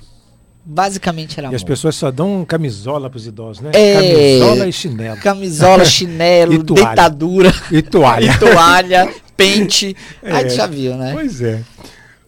Basicamente 0.67 1.39
era 1.39 1.47
E 1.51 1.55
as 1.55 1.61
amor. 1.61 1.67
pessoas 1.67 1.95
só 1.95 2.09
dão 2.09 2.43
camisola 2.43 3.07
para 3.07 3.17
os 3.17 3.27
idosos, 3.27 3.61
né? 3.61 3.69
É. 3.73 3.93
Camisola 4.39 4.67
e 4.67 4.73
chinelo. 4.73 5.17
Camisola, 5.21 5.85
chinelo, 5.85 6.53
E 6.53 6.63
toalha. 6.63 6.85
deitadura, 6.87 7.53
E 7.71 7.81
toalha. 7.83 8.31
e 8.33 8.39
toalha, 8.39 9.13
pente. 9.37 9.95
Aí 10.23 10.43
É. 10.43 10.43
tu 10.45 10.55
já 10.55 10.65
viu, 10.65 10.95
né? 10.97 11.11
Pois 11.13 11.39
é. 11.41 11.61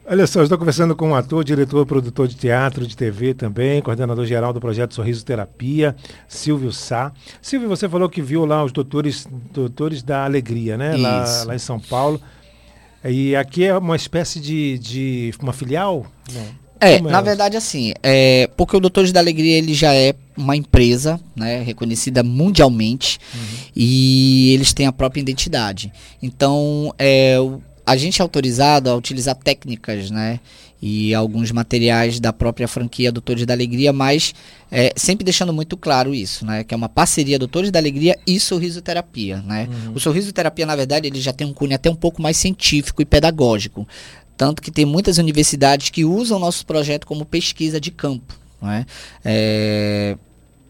Olha 0.10 0.26
só, 0.26 0.42
estou 0.42 0.58
conversando 0.58 0.96
com 0.96 1.10
um 1.10 1.16
ator, 1.16 1.44
diretor, 1.44 1.86
produtor 1.86 2.30
de 2.30 2.36
teatro, 2.36 2.88
de 2.88 2.96
TV 2.96 3.34
também, 3.34 3.82
coordenador 3.82 4.26
geral 4.26 4.54
do 4.54 4.60
projeto 4.62 4.96
Sorriso 4.96 5.26
Terapia, 5.26 5.94
Silvio 6.30 6.72
Sá. 6.72 7.12
Silvio, 7.42 7.68
você 7.68 7.90
falou 7.90 8.08
que 8.08 8.22
viu 8.22 8.46
lá 8.46 8.64
os 8.64 8.72
doutores, 8.72 9.28
doutores 9.52 10.02
da 10.02 10.24
alegria, 10.24 10.78
né? 10.78 10.96
Lá, 10.96 11.44
lá, 11.48 11.56
em 11.56 11.60
São 11.60 11.78
Paulo. 11.78 12.22
E 13.04 13.36
aqui 13.36 13.66
é 13.66 13.78
uma 13.78 13.98
espécie 13.98 14.40
de, 14.40 14.80
de 14.80 15.34
uma 15.42 15.52
filial? 15.52 16.06
Não. 16.32 16.68
É, 16.80 16.94
é, 16.94 17.02
na 17.02 17.22
verdade, 17.22 17.58
assim, 17.58 17.92
é, 18.04 18.50
porque 18.56 18.78
o 18.78 18.80
Doutores 18.80 19.12
da 19.12 19.20
Alegria 19.20 19.58
ele 19.58 19.74
já 19.74 19.94
é 19.94 20.14
uma 20.38 20.56
empresa, 20.56 21.20
né, 21.36 21.64
reconhecida 21.64 22.22
mundialmente, 22.22 23.20
uhum. 23.34 23.58
e 23.76 24.54
eles 24.54 24.74
têm 24.74 24.86
a 24.86 24.92
própria 24.92 25.20
identidade. 25.20 25.92
Então, 26.22 26.94
é, 27.00 27.38
a 27.88 27.96
gente 27.96 28.22
é 28.22 28.24
autorizado 28.24 28.90
a 28.90 28.96
utilizar 28.96 29.34
técnicas, 29.34 30.12
né? 30.12 30.42
E 30.82 31.16
alguns 31.16 31.52
materiais 31.52 32.20
da 32.20 32.34
própria 32.34 32.68
franquia 32.68 33.14
Doutores 33.14 33.46
da 33.46 33.54
Alegria, 33.54 33.94
mas 33.94 34.36
é, 34.70 34.92
sempre 34.98 35.24
deixando 35.24 35.54
muito 35.54 35.78
claro 35.78 36.14
isso, 36.14 36.46
né? 36.46 36.66
Que 36.66 36.74
é 36.74 36.78
uma 36.78 36.90
parceria 36.90 37.40
Doutores 37.40 37.72
da 37.72 37.80
Alegria 37.80 38.20
e 38.28 38.42
Sorriso 38.42 38.82
Terapia, 38.82 39.38
né? 39.38 39.70
Uhum. 39.72 39.94
O 39.94 40.00
Sorriso 40.02 40.34
Terapia, 40.34 40.66
na 40.66 40.76
verdade, 40.76 41.08
ele 41.08 41.22
já 41.22 41.32
tem 41.32 41.48
um 41.48 41.54
cunho 41.54 41.74
até 41.74 41.90
um 41.90 41.96
pouco 41.96 42.22
mais 42.22 42.36
científico 42.36 43.02
e 43.02 43.06
pedagógico. 43.06 43.88
Tanto 44.36 44.62
que 44.62 44.70
tem 44.70 44.86
muitas 44.86 45.18
universidades 45.18 45.90
que 45.90 46.04
usam 46.04 46.38
o 46.38 46.42
nosso 46.42 46.66
projeto 46.66 47.08
como 47.08 47.24
pesquisa 47.24 47.80
de 47.80 47.90
campo. 47.90 48.38
Né? 48.62 48.86
É, 49.24 50.18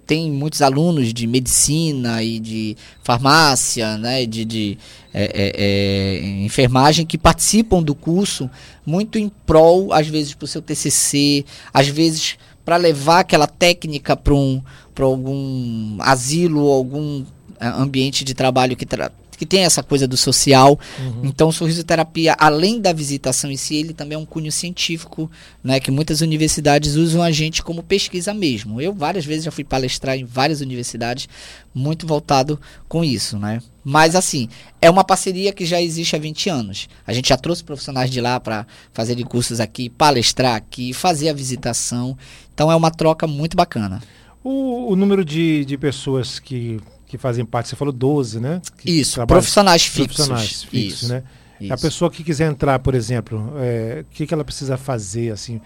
tem 0.08 0.32
muitos 0.32 0.62
alunos 0.62 1.14
de 1.14 1.28
medicina 1.28 2.24
e 2.24 2.40
de 2.40 2.78
farmácia, 3.04 3.98
né, 3.98 4.26
de, 4.26 4.46
de 4.46 4.78
é, 5.14 5.24
é, 5.24 5.52
é, 5.56 6.44
enfermagem 6.46 7.06
que 7.06 7.18
participam 7.18 7.84
do 7.84 7.94
curso 7.94 8.50
muito 8.86 9.20
em 9.20 9.30
prol, 9.46 9.92
às 9.92 10.08
vezes, 10.08 10.34
para 10.34 10.46
o 10.46 10.48
seu 10.48 10.62
TCC, 10.62 11.44
às 11.74 11.90
vezes 11.90 12.38
para 12.64 12.78
levar 12.78 13.20
aquela 13.20 13.48
técnica 13.48 14.16
para 14.16 14.34
um, 14.34 14.62
algum 15.00 15.98
asilo 16.02 16.62
ou 16.64 16.74
algum 16.74 17.26
é, 17.60 17.68
ambiente 17.68 18.24
de 18.24 18.34
trabalho 18.34 18.76
que 18.76 18.86
tra 18.86 19.12
que 19.38 19.46
tem 19.46 19.64
essa 19.64 19.84
coisa 19.84 20.08
do 20.08 20.18
social. 20.18 20.78
Uhum. 21.00 21.22
Então, 21.24 21.50
o 21.50 21.54
sorriso 21.54 21.84
terapia, 21.84 22.36
além 22.38 22.82
da 22.82 22.92
visitação 22.92 23.52
em 23.52 23.56
si, 23.56 23.76
ele 23.76 23.94
também 23.94 24.16
é 24.16 24.20
um 24.20 24.26
cunho 24.26 24.52
científico, 24.52 25.30
né, 25.64 25.80
que 25.80 25.92
muitas 25.92 26.22
universidades 26.22 26.96
usam 26.96 27.22
a 27.22 27.32
gente 27.32 27.62
como 27.62 27.84
pesquisa 27.84 28.34
mesmo. 28.34 28.82
Eu 28.82 28.94
várias 28.94 29.24
vezes 29.24 29.46
já 29.46 29.52
fui 29.52 29.64
palestrar 29.64 30.18
em 30.18 30.26
várias 30.26 30.60
universidades, 30.60 31.30
muito 31.74 32.08
voltado 32.08 32.60
com 32.88 33.04
isso, 33.04 33.38
né? 33.38 33.62
Mas 33.84 34.16
assim, 34.16 34.50
é 34.82 34.90
uma 34.90 35.04
parceria 35.04 35.54
que 35.54 35.66
já 35.66 35.82
existe 35.82 36.16
há 36.16 36.20
20 36.20 36.50
anos. 36.50 36.90
A 37.06 37.14
gente 37.14 37.30
já 37.30 37.38
trouxe 37.38 37.64
profissionais 37.64 38.10
de 38.10 38.20
lá 38.20 38.40
para 38.40 38.66
fazerem 38.92 39.24
cursos 39.24 39.60
aqui, 39.60 39.90
palestrar 39.90 40.56
aqui, 40.56 40.92
fazer 40.92 41.30
a 41.30 41.34
visitação. 41.34 42.18
Então 42.54 42.72
é 42.72 42.76
uma 42.76 42.92
troca 42.92 43.28
muito 43.28 43.56
bacana. 43.56 44.02
O, 44.44 44.92
o 44.92 44.96
número 44.96 45.24
de, 45.24 45.64
de 45.64 45.78
pessoas 45.78 46.40
que 46.40 46.80
que 47.08 47.18
fazem 47.18 47.46
parte, 47.46 47.70
você 47.70 47.76
falou 47.76 47.94
12, 47.94 48.40
né? 48.40 48.62
Que 48.78 48.92
Isso, 48.92 49.26
profissionais 49.26 49.86
fixos. 49.86 50.28
Profissionais 50.28 50.64
fixos, 50.64 51.04
Isso. 51.04 51.14
né? 51.14 51.24
Isso. 51.60 51.74
A 51.74 51.78
pessoa 51.78 52.12
que 52.12 52.24
quiser 52.24 52.52
entrar, 52.52 52.78
por 52.80 52.94
exemplo, 52.94 53.54
é, 53.58 54.06
o 54.08 54.14
que, 54.14 54.28
que 54.28 54.34
ela 54.34 54.44
precisa 54.44 54.78
fazer, 54.78 55.32
assim? 55.32 55.60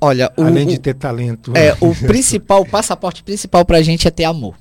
Olha, 0.00 0.32
o, 0.36 0.42
além 0.42 0.66
de 0.66 0.78
ter 0.78 0.94
talento. 0.94 1.52
É, 1.56 1.76
o 1.80 1.94
principal, 2.06 2.62
o 2.62 2.66
passaporte 2.66 3.22
principal 3.22 3.64
para 3.64 3.78
a 3.78 3.82
gente 3.82 4.08
é 4.08 4.10
ter 4.10 4.24
amor. 4.24 4.56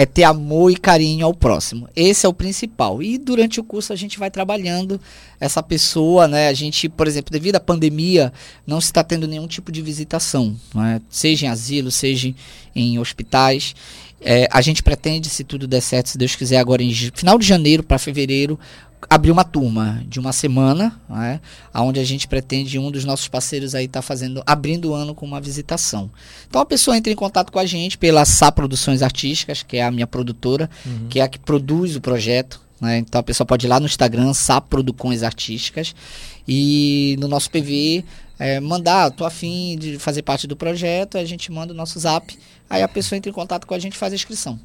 É 0.00 0.06
ter 0.06 0.22
amor 0.22 0.70
e 0.70 0.76
carinho 0.76 1.26
ao 1.26 1.34
próximo. 1.34 1.88
Esse 1.96 2.24
é 2.24 2.28
o 2.28 2.32
principal. 2.32 3.02
E 3.02 3.18
durante 3.18 3.58
o 3.58 3.64
curso 3.64 3.92
a 3.92 3.96
gente 3.96 4.16
vai 4.16 4.30
trabalhando 4.30 5.00
essa 5.40 5.60
pessoa, 5.60 6.28
né? 6.28 6.46
A 6.46 6.52
gente, 6.52 6.88
por 6.88 7.08
exemplo, 7.08 7.32
devido 7.32 7.56
à 7.56 7.60
pandemia, 7.60 8.32
não 8.64 8.80
se 8.80 8.86
está 8.86 9.02
tendo 9.02 9.26
nenhum 9.26 9.48
tipo 9.48 9.72
de 9.72 9.82
visitação, 9.82 10.56
né? 10.72 11.00
seja 11.10 11.46
em 11.46 11.48
asilo, 11.48 11.90
seja 11.90 12.32
em 12.76 12.96
hospitais. 13.00 13.74
É, 14.20 14.48
a 14.50 14.60
gente 14.60 14.82
pretende, 14.82 15.28
se 15.28 15.44
tudo 15.44 15.66
der 15.66 15.80
certo, 15.80 16.10
se 16.10 16.18
Deus 16.18 16.34
quiser, 16.34 16.58
agora 16.58 16.82
em 16.82 16.92
final 16.92 17.38
de 17.38 17.46
janeiro 17.46 17.82
para 17.82 17.98
fevereiro, 17.98 18.58
abrir 19.08 19.30
uma 19.30 19.44
turma 19.44 20.02
de 20.06 20.18
uma 20.18 20.32
semana, 20.32 20.98
né, 21.08 21.40
onde 21.74 22.00
a 22.00 22.04
gente 22.04 22.26
pretende 22.26 22.78
um 22.78 22.90
dos 22.90 23.04
nossos 23.04 23.28
parceiros 23.28 23.74
aí 23.74 23.86
tá 23.86 24.02
fazendo, 24.02 24.42
abrindo 24.46 24.90
o 24.90 24.94
ano 24.94 25.14
com 25.14 25.26
uma 25.26 25.40
visitação. 25.40 26.10
Então 26.48 26.60
a 26.60 26.66
pessoa 26.66 26.96
entra 26.96 27.12
em 27.12 27.16
contato 27.16 27.52
com 27.52 27.58
a 27.58 27.66
gente 27.66 27.96
pela 27.98 28.24
Sá 28.24 28.50
Produções 28.50 29.02
Artísticas, 29.02 29.62
que 29.62 29.76
é 29.76 29.84
a 29.84 29.90
minha 29.90 30.06
produtora, 30.06 30.68
uhum. 30.84 31.08
que 31.08 31.20
é 31.20 31.22
a 31.22 31.28
que 31.28 31.38
produz 31.38 31.96
o 31.96 32.00
projeto. 32.00 32.60
Né, 32.80 32.98
então 32.98 33.20
a 33.20 33.24
pessoa 33.24 33.44
pode 33.46 33.66
ir 33.66 33.68
lá 33.68 33.80
no 33.80 33.86
Instagram, 33.86 34.32
Sá 34.32 34.60
Produções 34.60 35.22
Artísticas, 35.22 35.94
e 36.46 37.16
no 37.18 37.26
nosso 37.26 37.50
PV 37.50 38.04
é, 38.38 38.60
mandar, 38.60 39.10
tô 39.10 39.24
afim 39.24 39.76
de 39.76 39.98
fazer 39.98 40.22
parte 40.22 40.46
do 40.46 40.54
projeto, 40.54 41.18
a 41.18 41.24
gente 41.24 41.50
manda 41.50 41.72
o 41.72 41.76
nosso 41.76 41.98
zap, 41.98 42.38
aí 42.70 42.82
a 42.82 42.88
pessoa 42.88 43.16
entra 43.16 43.28
em 43.28 43.34
contato 43.34 43.66
com 43.66 43.74
a 43.74 43.78
gente 43.78 43.94
e 43.94 43.98
faz 43.98 44.12
a 44.12 44.16
inscrição. 44.16 44.58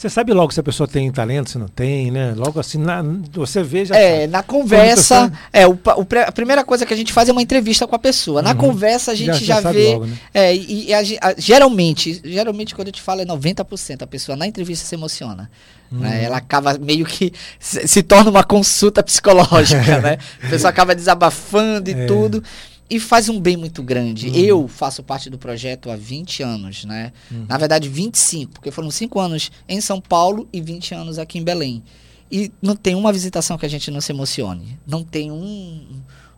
Você 0.00 0.08
sabe 0.08 0.32
logo 0.32 0.50
se 0.50 0.58
a 0.58 0.62
pessoa 0.62 0.88
tem 0.88 1.12
talento, 1.12 1.50
se 1.50 1.58
não 1.58 1.68
tem, 1.68 2.10
né? 2.10 2.32
Logo 2.34 2.58
assim, 2.58 2.78
na, 2.78 3.04
você 3.34 3.62
vê 3.62 3.84
já. 3.84 3.94
É, 3.94 4.26
na 4.26 4.42
conversa. 4.42 5.30
É, 5.52 5.66
o, 5.66 5.72
o, 5.72 6.06
a 6.26 6.32
primeira 6.32 6.64
coisa 6.64 6.86
que 6.86 6.94
a 6.94 6.96
gente 6.96 7.12
faz 7.12 7.28
é 7.28 7.32
uma 7.32 7.42
entrevista 7.42 7.86
com 7.86 7.94
a 7.94 7.98
pessoa. 7.98 8.40
Na 8.40 8.52
uhum. 8.52 8.56
conversa 8.56 9.12
a 9.12 9.14
gente 9.14 9.44
já, 9.44 9.56
já, 9.56 9.60
já 9.60 9.72
vê. 9.72 9.92
Logo, 9.92 10.06
né? 10.06 10.16
É, 10.32 10.56
e, 10.56 10.86
e 10.86 10.94
a, 10.94 11.00
a, 11.00 11.34
geralmente, 11.36 12.18
geralmente 12.24 12.74
quando 12.74 12.88
eu 12.88 12.94
te 12.94 13.02
falo 13.02 13.20
é 13.20 13.26
90%, 13.26 14.00
a 14.00 14.06
pessoa 14.06 14.36
na 14.36 14.46
entrevista 14.46 14.86
se 14.86 14.94
emociona. 14.94 15.42
Né? 15.42 15.48
Uhum. 15.92 15.98
Né? 15.98 16.24
Ela 16.24 16.38
acaba 16.38 16.78
meio 16.78 17.04
que 17.04 17.30
se, 17.58 17.86
se 17.86 18.02
torna 18.02 18.30
uma 18.30 18.42
consulta 18.42 19.02
psicológica, 19.02 20.00
né? 20.00 20.16
A 20.42 20.48
pessoa 20.48 20.70
acaba 20.70 20.94
desabafando 20.94 21.90
e 21.90 21.92
é. 21.92 22.06
tudo 22.06 22.42
e 22.90 22.98
faz 22.98 23.28
um 23.28 23.40
bem 23.40 23.56
muito 23.56 23.82
grande. 23.82 24.28
Uhum. 24.28 24.34
Eu 24.34 24.68
faço 24.68 25.02
parte 25.02 25.30
do 25.30 25.38
projeto 25.38 25.90
há 25.90 25.96
20 25.96 26.42
anos, 26.42 26.84
né? 26.84 27.12
Uhum. 27.30 27.46
Na 27.48 27.56
verdade, 27.56 27.88
25, 27.88 28.52
porque 28.52 28.72
foram 28.72 28.90
5 28.90 29.20
anos 29.20 29.52
em 29.68 29.80
São 29.80 30.00
Paulo 30.00 30.48
e 30.52 30.60
20 30.60 30.94
anos 30.94 31.18
aqui 31.18 31.38
em 31.38 31.44
Belém. 31.44 31.82
E 32.30 32.50
não 32.60 32.74
tem 32.74 32.96
uma 32.96 33.12
visitação 33.12 33.56
que 33.56 33.64
a 33.64 33.68
gente 33.68 33.90
não 33.90 34.00
se 34.00 34.10
emocione. 34.10 34.76
Não 34.84 35.04
tem 35.04 35.30
um, 35.30 35.86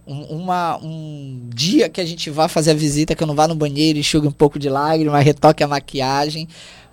um, 0.07 0.23
uma, 0.25 0.77
um 0.79 1.49
dia 1.55 1.89
que 1.89 2.01
a 2.01 2.05
gente 2.05 2.29
vá 2.29 2.49
fazer 2.49 2.73
a 2.73 2.75
visita 2.75 3.15
que 3.15 3.23
eu 3.23 3.27
não 3.27 3.35
vá 3.35 3.49
no 3.49 3.55
banheiro, 3.55 3.99
enxugue 3.99 4.27
um 4.27 4.33
pouco 4.33 4.59
de 4.59 4.69
lágrima, 4.69 5.19
retoque 5.21 5.63
a 5.63 5.69
maquiagem. 5.69 6.47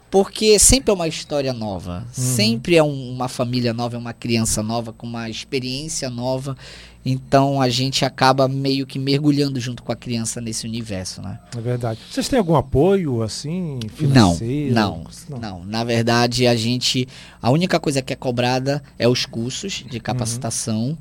Porque 0.10 0.58
sempre 0.58 0.92
é 0.92 0.94
uma 0.94 1.08
história 1.08 1.54
nova, 1.54 2.00
uhum. 2.00 2.24
sempre 2.24 2.76
é 2.76 2.84
um, 2.84 3.12
uma 3.12 3.28
família 3.28 3.74
nova, 3.74 3.96
é 3.96 4.00
uma 4.00 4.14
criança 4.14 4.64
nova, 4.64 4.92
com 4.92 5.06
uma 5.06 5.30
experiência 5.30 6.10
nova. 6.10 6.58
Então 7.06 7.62
a 7.62 7.70
gente 7.70 8.04
acaba 8.04 8.48
meio 8.48 8.86
que 8.86 9.00
mergulhando 9.00 9.60
junto 9.60 9.82
com 9.82 9.92
a 9.92 9.96
criança 9.96 10.42
nesse 10.42 10.68
universo, 10.68 11.22
né? 11.22 11.40
É 11.56 11.62
verdade. 11.62 12.00
Vocês 12.10 12.28
têm 12.28 12.40
algum 12.40 12.56
apoio 12.56 13.22
assim 13.22 13.80
financeiro? 13.96 14.74
Não, 14.74 15.04
não, 15.30 15.40
não. 15.40 15.66
Na 15.66 15.84
verdade 15.84 16.46
a 16.46 16.56
gente, 16.56 17.08
a 17.42 17.50
única 17.50 17.80
coisa 17.80 18.02
que 18.02 18.12
é 18.12 18.16
cobrada 18.16 18.84
é 18.98 19.08
os 19.08 19.26
cursos 19.26 19.84
de 19.90 20.00
capacitação. 20.00 20.90
Uhum. 20.90 20.98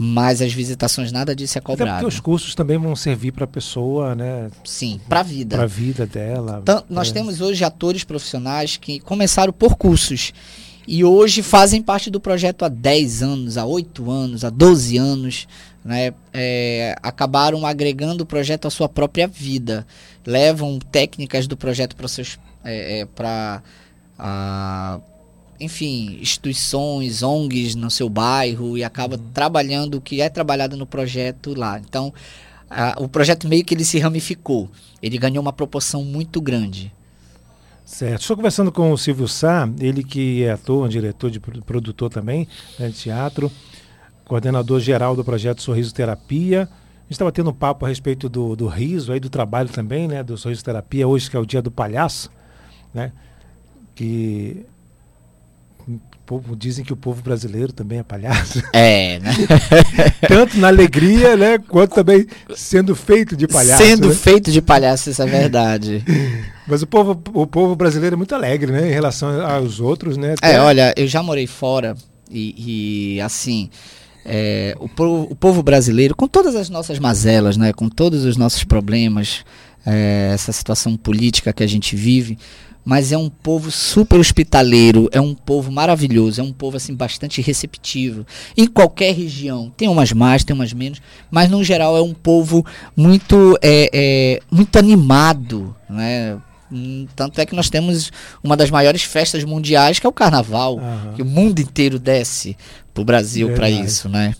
Mas 0.00 0.40
as 0.40 0.52
visitações, 0.52 1.10
nada 1.10 1.34
disso 1.34 1.58
é 1.58 1.60
cobrado. 1.60 1.90
Até 1.90 2.00
porque 2.02 2.14
os 2.14 2.20
cursos 2.20 2.54
também 2.54 2.78
vão 2.78 2.94
servir 2.94 3.32
para 3.32 3.42
a 3.44 3.48
pessoa, 3.48 4.14
né? 4.14 4.48
Sim, 4.64 5.00
para 5.08 5.20
a 5.20 5.22
vida. 5.24 5.56
Para 5.56 5.64
a 5.64 5.68
vida 5.68 6.06
dela. 6.06 6.60
Então, 6.62 6.84
nós 6.88 7.10
temos 7.10 7.40
hoje 7.40 7.64
atores 7.64 8.04
profissionais 8.04 8.76
que 8.76 9.00
começaram 9.00 9.52
por 9.52 9.76
cursos 9.76 10.32
e 10.86 11.04
hoje 11.04 11.42
fazem 11.42 11.82
parte 11.82 12.10
do 12.10 12.20
projeto 12.20 12.64
há 12.64 12.68
10 12.68 13.22
anos, 13.24 13.58
há 13.58 13.64
8 13.66 14.08
anos, 14.08 14.44
há 14.44 14.50
12 14.50 14.96
anos, 14.96 15.48
né? 15.84 16.14
É, 16.32 16.94
acabaram 17.02 17.66
agregando 17.66 18.22
o 18.22 18.26
projeto 18.26 18.68
à 18.68 18.70
sua 18.70 18.88
própria 18.88 19.26
vida, 19.26 19.84
levam 20.24 20.78
técnicas 20.78 21.48
do 21.48 21.56
projeto 21.56 21.96
para 21.96 22.06
seus 22.06 22.38
é, 22.64 23.00
é, 23.00 23.04
para 23.04 23.62
enfim, 25.60 26.18
instituições, 26.20 27.22
ONGs 27.22 27.74
no 27.74 27.90
seu 27.90 28.08
bairro 28.08 28.76
e 28.78 28.84
acaba 28.84 29.16
uhum. 29.16 29.22
trabalhando 29.32 29.96
o 29.96 30.00
que 30.00 30.20
é 30.20 30.28
trabalhado 30.28 30.76
no 30.76 30.86
projeto 30.86 31.54
lá. 31.54 31.78
Então, 31.78 32.12
a, 32.70 32.96
o 32.98 33.08
projeto 33.08 33.48
meio 33.48 33.64
que 33.64 33.74
ele 33.74 33.84
se 33.84 33.98
ramificou, 33.98 34.70
ele 35.02 35.18
ganhou 35.18 35.40
uma 35.40 35.52
proporção 35.52 36.04
muito 36.04 36.40
grande. 36.40 36.92
Certo. 37.84 38.20
Estou 38.20 38.36
conversando 38.36 38.70
com 38.70 38.92
o 38.92 38.98
Silvio 38.98 39.26
Sá, 39.26 39.68
ele 39.80 40.04
que 40.04 40.44
é 40.44 40.52
ator, 40.52 40.88
diretor 40.88 41.30
de 41.30 41.40
produtor 41.40 42.10
também 42.10 42.46
né, 42.78 42.88
de 42.88 42.94
teatro, 42.94 43.50
coordenador 44.26 44.78
geral 44.78 45.16
do 45.16 45.24
projeto 45.24 45.62
Sorriso 45.62 45.94
Terapia. 45.94 46.64
A 46.64 47.02
gente 47.04 47.12
estava 47.12 47.32
tendo 47.32 47.48
um 47.48 47.54
papo 47.54 47.86
a 47.86 47.88
respeito 47.88 48.28
do, 48.28 48.54
do 48.54 48.66
riso, 48.66 49.10
aí 49.10 49.18
do 49.18 49.30
trabalho 49.30 49.70
também, 49.70 50.06
né, 50.06 50.22
do 50.22 50.36
Sorriso 50.36 50.62
Terapia, 50.62 51.08
hoje 51.08 51.30
que 51.30 51.36
é 51.36 51.40
o 51.40 51.46
dia 51.46 51.62
do 51.62 51.70
palhaço, 51.70 52.30
né, 52.92 53.10
que 53.94 54.66
povo, 56.28 56.54
dizem 56.54 56.84
que 56.84 56.92
o 56.92 56.96
povo 56.96 57.22
brasileiro 57.22 57.72
também 57.72 58.00
é 58.00 58.02
palhaço. 58.02 58.62
É, 58.74 59.18
né? 59.18 59.32
Tanto 60.28 60.58
na 60.58 60.68
alegria, 60.68 61.34
né? 61.38 61.56
Quanto 61.56 61.94
também 61.94 62.26
sendo 62.54 62.94
feito 62.94 63.34
de 63.34 63.48
palhaço. 63.48 63.82
Sendo 63.82 64.08
né? 64.08 64.14
feito 64.14 64.52
de 64.52 64.60
palhaço, 64.60 65.08
isso 65.08 65.22
é 65.22 65.26
verdade. 65.26 66.04
Mas 66.68 66.82
o 66.82 66.86
povo, 66.86 67.18
o 67.32 67.46
povo 67.46 67.74
brasileiro 67.74 68.12
é 68.14 68.16
muito 68.18 68.34
alegre, 68.34 68.70
né? 68.70 68.90
Em 68.90 68.92
relação 68.92 69.40
aos 69.40 69.80
outros, 69.80 70.18
né? 70.18 70.34
Até... 70.36 70.56
É, 70.56 70.60
olha, 70.60 70.92
eu 70.98 71.06
já 71.06 71.22
morei 71.22 71.46
fora 71.46 71.96
e, 72.30 73.14
e 73.16 73.20
assim. 73.22 73.70
é, 74.22 74.76
o, 74.78 74.86
povo, 74.88 75.28
o, 75.30 75.34
povo, 75.34 75.62
brasileiro, 75.62 76.14
com 76.14 76.28
todas 76.28 76.54
as 76.54 76.68
nossas 76.68 76.98
mazelas, 76.98 77.56
né, 77.56 77.72
com 77.72 77.88
todos 77.88 78.26
os 78.26 78.36
nossos 78.36 78.64
problemas, 78.64 79.46
é, 79.86 80.32
essa 80.34 80.52
situação 80.52 80.94
política 80.94 81.54
que 81.54 81.62
a 81.62 81.66
gente 81.66 81.96
vive, 81.96 82.36
mas 82.88 83.12
é 83.12 83.18
um 83.18 83.28
povo 83.28 83.70
super 83.70 84.18
hospitaleiro, 84.18 85.10
é 85.12 85.20
um 85.20 85.34
povo 85.34 85.70
maravilhoso, 85.70 86.40
é 86.40 86.42
um 86.42 86.54
povo 86.54 86.78
assim 86.78 86.94
bastante 86.94 87.42
receptivo. 87.42 88.26
Em 88.56 88.66
qualquer 88.66 89.14
região, 89.14 89.70
tem 89.76 89.86
umas 89.88 90.10
mais, 90.10 90.42
tem 90.42 90.56
umas 90.56 90.72
menos, 90.72 90.98
mas 91.30 91.50
no 91.50 91.62
geral 91.62 91.98
é 91.98 92.00
um 92.00 92.14
povo 92.14 92.64
muito 92.96 93.58
é, 93.60 93.90
é, 93.92 94.40
muito 94.50 94.78
animado, 94.78 95.76
né? 95.86 96.38
Hum, 96.72 97.06
tanto 97.14 97.38
é 97.42 97.44
que 97.44 97.54
nós 97.54 97.68
temos 97.68 98.10
uma 98.42 98.56
das 98.56 98.70
maiores 98.70 99.02
festas 99.02 99.44
mundiais, 99.44 99.98
que 99.98 100.06
é 100.06 100.08
o 100.08 100.12
Carnaval, 100.12 100.76
uhum. 100.78 101.12
que 101.14 101.20
o 101.20 101.26
mundo 101.26 101.60
inteiro 101.60 101.98
desce 101.98 102.56
pro 102.94 103.04
Brasil 103.04 103.52
para 103.52 103.68
isso, 103.68 104.08
né? 104.08 104.34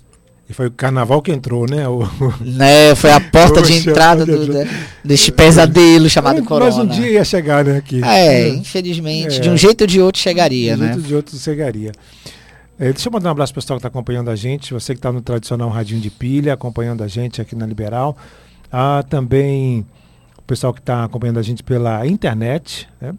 E 0.49 0.55
foi 0.55 0.69
o 0.69 0.71
carnaval 0.71 1.21
que 1.21 1.31
entrou, 1.31 1.67
né? 1.69 1.87
O, 1.87 2.09
né 2.41 2.95
foi 2.95 3.13
a 3.13 3.21
porta 3.21 3.61
de 3.61 3.75
entrada 3.77 4.25
do, 4.25 4.47
de, 4.47 4.71
deste 5.05 5.31
pesadelo 5.31 6.09
chamado 6.09 6.43
Corona. 6.43 6.71
Mas 6.71 6.79
um 6.79 6.87
dia 6.87 7.11
ia 7.11 7.25
chegar, 7.25 7.65
né? 7.65 7.77
Aqui. 7.77 8.03
É, 8.03 8.49
infelizmente. 8.49 9.37
É. 9.37 9.41
De 9.41 9.51
um 9.51 9.57
jeito 9.57 9.83
ou 9.83 9.87
de 9.87 10.01
outro 10.01 10.21
chegaria, 10.21 10.75
de 10.75 10.81
né? 10.81 10.87
De 10.87 10.93
um 10.93 10.95
jeito 10.95 11.05
ou 11.05 11.09
de 11.09 11.15
outro 11.17 11.37
chegaria. 11.37 11.93
É, 12.79 12.93
deixa 12.93 13.09
eu 13.09 13.13
mandar 13.13 13.29
um 13.29 13.33
abraço 13.33 13.53
para 13.53 13.59
o 13.59 13.63
pessoal 13.63 13.77
que 13.77 13.81
está 13.81 13.89
acompanhando 13.89 14.31
a 14.31 14.37
gente. 14.37 14.73
Você 14.73 14.95
que 14.95 14.99
está 14.99 15.13
no 15.13 15.21
tradicional 15.21 15.69
Radinho 15.69 16.01
de 16.01 16.11
Pilha, 16.11 16.55
acompanhando 16.55 17.05
a 17.05 17.09
gente 17.09 17.43
aqui 17.43 17.55
na 17.55 17.67
Liberal. 17.67 18.17
Ah, 18.73 19.05
também 19.07 19.85
o 20.39 20.43
pessoal 20.43 20.73
que 20.73 20.81
está 20.81 21.05
acompanhando 21.05 21.39
a 21.39 21.43
gente 21.43 21.63
pela 21.63 22.07
internet, 22.07 22.89
né? 22.99 23.15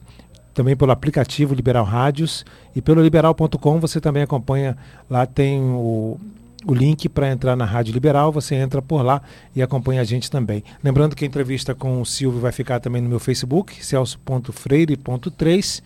também 0.52 0.76
pelo 0.76 0.92
aplicativo 0.92 1.54
Liberal 1.54 1.86
Rádios 1.86 2.44
e 2.76 2.82
pelo 2.82 3.02
liberal.com 3.02 3.80
você 3.80 4.02
também 4.02 4.24
acompanha. 4.24 4.76
Lá 5.10 5.26
tem 5.26 5.60
o, 5.62 6.20
o 6.66 6.74
link 6.74 7.08
para 7.08 7.30
entrar 7.30 7.56
na 7.56 7.66
Rádio 7.66 7.94
Liberal, 7.94 8.32
você 8.32 8.56
entra 8.56 8.82
por 8.82 9.02
lá 9.02 9.22
e 9.56 9.62
acompanha 9.62 10.02
a 10.02 10.04
gente 10.04 10.30
também. 10.30 10.64
Lembrando 10.84 11.16
que 11.16 11.24
a 11.24 11.28
entrevista 11.28 11.74
com 11.74 12.02
o 12.02 12.06
Silvio 12.06 12.40
vai 12.40 12.52
ficar 12.52 12.80
também 12.80 13.02
no 13.02 13.10
meu 13.10 13.20
Facebook, 13.20 13.84
celso.freire.3 13.84 15.82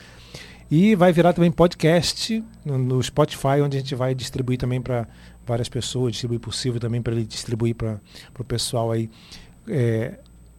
e 0.72 0.96
vai 0.96 1.14
virar 1.14 1.34
também 1.34 1.52
podcast 1.52 2.44
no, 2.66 3.02
Spotify, 3.04 3.62
onde 3.64 3.78
a 3.78 3.80
gente 3.80 3.94
vai 3.94 4.16
distribuir 4.16 4.58
também 4.58 4.82
para 4.82 5.08
várias 5.46 5.70
pessoas, 5.70 6.14
distribuir 6.14 6.40
Silvio 6.52 6.80
também 6.80 7.02
para 7.02 7.14
ele 7.14 7.26
distribuir 7.26 7.76
para 7.76 8.00
o 8.40 8.44
pessoal 8.44 8.92
aí 8.92 9.10
é, 9.68 10.18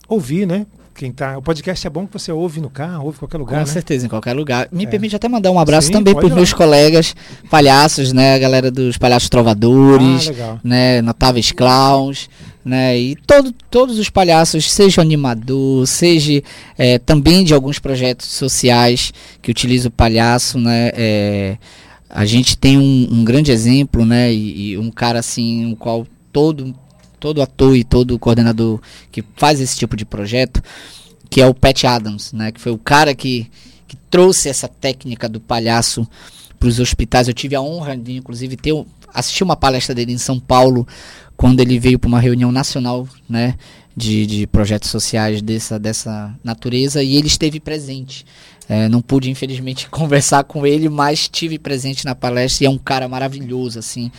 ouvir, 0.09 0.47
né? 0.47 0.67
Quem 0.95 1.13
tá. 1.13 1.37
O 1.37 1.43
podcast 1.43 1.87
é 1.87 1.91
bom 1.91 2.07
que 2.07 2.13
você 2.13 2.31
ouve 2.31 2.61
no 2.61 2.71
carro, 2.71 3.07
ouve 3.07 3.17
em 3.17 3.19
qualquer 3.19 3.39
lugar. 3.39 3.61
Com 3.61 3.67
né? 3.67 3.73
certeza, 3.73 4.07
em 4.07 4.09
qualquer 4.09 4.33
lugar. 4.33 4.69
Me 4.71 4.85
é. 4.85 4.87
permite 4.87 5.17
até 5.17 5.29
mandar 5.29 5.51
um 5.51 5.59
abraço 5.59 5.89
Sim, 5.89 5.95
também 5.95 6.15
para 6.15 6.27
os 6.27 6.33
meus 6.33 6.53
colegas 6.53 7.15
palhaços, 7.51 8.13
né? 8.13 8.35
A 8.35 8.39
galera 8.39 8.71
dos 8.71 8.97
palhaços 8.97 9.29
trovadores, 9.29 10.31
ah, 10.41 10.59
né? 10.63 11.03
Notáveis 11.03 11.51
clowns. 11.53 12.29
Né, 12.65 12.99
e 12.99 13.15
todo, 13.15 13.53
todos 13.71 13.99
os 13.99 14.09
palhaços, 14.09 14.73
seja 14.73 15.03
animador, 15.03 15.87
seja 15.87 16.43
é, 16.79 16.99
também 16.99 17.45
de 17.45 17.53
alguns 17.53 17.79
projetos 17.79 18.27
sociais 18.27 19.13
que 19.43 19.51
utilizam 19.51 19.91
o 19.91 19.93
palhaço, 19.93 20.59
né, 20.59 20.91
é, 20.95 21.59
a 22.09 22.25
gente 22.25 22.57
tem 22.57 22.79
um, 22.79 23.09
um 23.11 23.23
grande 23.23 23.53
exemplo, 23.53 24.07
né, 24.07 24.33
e, 24.33 24.71
e, 24.71 24.79
um 24.79 24.91
cara 24.91 25.19
assim, 25.19 25.71
o 25.73 25.77
qual 25.77 26.07
todo 26.33 26.75
todo 27.25 27.41
ator 27.41 27.75
e 27.75 27.83
todo 27.83 28.19
coordenador 28.19 28.79
que 29.11 29.25
faz 29.35 29.59
esse 29.59 29.79
tipo 29.79 29.97
de 29.97 30.05
projeto, 30.05 30.63
que 31.31 31.41
é 31.41 31.47
o 31.47 31.55
Pat 31.55 31.85
Adams, 31.85 32.35
né? 32.35 32.53
Que 32.53 32.61
foi 32.61 32.71
o 32.71 32.77
cara 32.77 33.15
que, 33.15 33.51
que 33.89 33.97
trouxe 34.11 34.51
essa 34.51 34.69
técnica 34.69 35.27
do 35.27 35.41
palhaço 35.41 36.07
para 36.61 36.69
os 36.69 36.79
hospitais. 36.79 37.27
Eu 37.27 37.33
tive 37.33 37.57
a 37.57 37.63
honra 37.63 37.97
de, 37.97 38.17
inclusive, 38.17 38.59
ter 38.59 38.75
assistir 39.15 39.43
uma 39.43 39.57
palestra 39.57 39.95
dele 39.95 40.13
em 40.13 40.19
São 40.19 40.39
Paulo 40.39 40.87
quando 41.35 41.61
ele 41.61 41.79
veio 41.79 41.99
para 41.99 42.09
uma 42.09 42.21
reunião 42.21 42.53
nacional, 42.53 43.09
né? 43.27 43.55
De, 43.97 44.27
de 44.27 44.47
projetos 44.47 44.91
sociais 44.91 45.41
dessa, 45.41 45.79
dessa 45.79 46.35
natureza 46.45 47.03
e 47.03 47.17
ele 47.17 47.29
esteve 47.29 47.59
presente. 47.59 48.27
É, 48.69 48.87
não 48.87 49.01
pude, 49.01 49.31
infelizmente, 49.31 49.89
conversar 49.89 50.45
com 50.45 50.67
ele, 50.67 50.91
mas 50.91 51.21
estive 51.21 51.59
presente 51.59 52.05
na 52.05 52.15
palestra 52.15 52.65
e 52.65 52.67
é 52.67 52.71
um 52.71 52.77
cara 52.77 53.09
maravilhoso, 53.09 53.79
assim. 53.79 54.13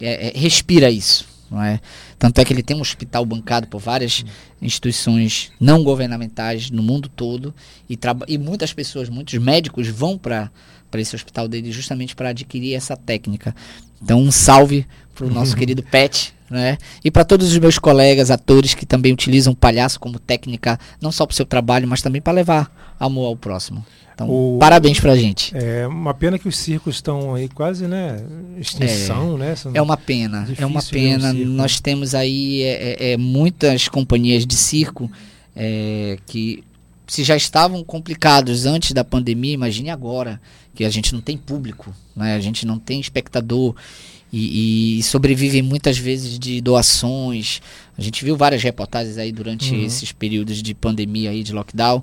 É, 0.00 0.28
é, 0.28 0.38
respira 0.38 0.90
isso 0.90 1.36
não 1.50 1.62
é? 1.62 1.80
Tanto 2.18 2.40
é 2.40 2.44
que 2.44 2.52
ele 2.52 2.62
tem 2.62 2.76
um 2.76 2.80
hospital 2.80 3.24
bancado 3.24 3.66
por 3.66 3.80
várias 3.80 4.24
instituições 4.60 5.50
não 5.60 5.82
governamentais 5.82 6.70
no 6.70 6.82
mundo 6.82 7.08
todo 7.08 7.54
e, 7.88 7.98
e 8.26 8.38
muitas 8.38 8.72
pessoas, 8.72 9.08
muitos 9.08 9.34
médicos 9.38 9.88
vão 9.88 10.18
para 10.18 10.50
para 10.90 11.02
esse 11.02 11.14
hospital 11.14 11.46
dele 11.46 11.70
justamente 11.70 12.16
para 12.16 12.30
adquirir 12.30 12.74
essa 12.74 12.96
técnica. 12.96 13.54
Então 14.02 14.20
um 14.20 14.30
salve 14.30 14.86
para 15.18 15.26
o 15.26 15.30
nosso 15.30 15.56
querido 15.56 15.82
Pet, 15.82 16.32
né? 16.48 16.78
E 17.04 17.10
para 17.10 17.24
todos 17.24 17.50
os 17.50 17.58
meus 17.58 17.76
colegas 17.78 18.30
atores 18.30 18.72
que 18.72 18.86
também 18.86 19.12
utilizam 19.12 19.52
o 19.52 19.56
palhaço 19.56 19.98
como 19.98 20.18
técnica, 20.18 20.78
não 21.00 21.10
só 21.10 21.26
para 21.26 21.32
o 21.32 21.36
seu 21.36 21.44
trabalho, 21.44 21.88
mas 21.88 22.00
também 22.00 22.22
para 22.22 22.32
levar 22.32 22.94
amor 23.00 23.26
ao 23.26 23.36
próximo. 23.36 23.84
Então, 24.14 24.28
o, 24.28 24.58
parabéns 24.58 24.98
pra 25.00 25.16
gente. 25.16 25.52
É 25.56 25.86
uma 25.86 26.14
pena 26.14 26.38
que 26.38 26.48
os 26.48 26.56
circos 26.56 26.96
estão 26.96 27.34
aí 27.34 27.48
quase, 27.48 27.86
né? 27.86 28.24
Extinção, 28.56 29.34
é, 29.34 29.38
né? 29.38 29.56
São 29.56 29.72
é 29.74 29.82
uma 29.82 29.96
pena. 29.96 30.48
É 30.56 30.64
uma 30.64 30.82
pena. 30.82 31.32
Um 31.32 31.46
Nós 31.46 31.80
temos 31.80 32.14
aí 32.14 32.62
é, 32.62 33.10
é, 33.10 33.12
é, 33.12 33.16
muitas 33.16 33.88
companhias 33.88 34.46
de 34.46 34.54
circo 34.54 35.10
é, 35.54 36.18
que 36.26 36.62
se 37.06 37.24
já 37.24 37.36
estavam 37.36 37.82
complicados 37.82 38.66
antes 38.66 38.92
da 38.92 39.02
pandemia, 39.02 39.54
imagine 39.54 39.90
agora 39.90 40.40
que 40.74 40.84
a 40.84 40.90
gente 40.90 41.12
não 41.12 41.20
tem 41.20 41.36
público, 41.36 41.92
né? 42.14 42.34
A 42.34 42.40
gente 42.40 42.66
não 42.66 42.78
tem 42.78 43.00
espectador 43.00 43.74
e, 44.32 44.98
e 44.98 45.02
sobrevivem 45.02 45.62
muitas 45.62 45.98
vezes 45.98 46.38
de 46.38 46.60
doações. 46.60 47.60
A 47.96 48.02
gente 48.02 48.24
viu 48.24 48.36
várias 48.36 48.62
reportagens 48.62 49.18
aí 49.18 49.32
durante 49.32 49.74
uhum. 49.74 49.84
esses 49.84 50.12
períodos 50.12 50.62
de 50.62 50.74
pandemia 50.74 51.30
aí 51.30 51.42
de 51.42 51.52
lockdown, 51.52 52.02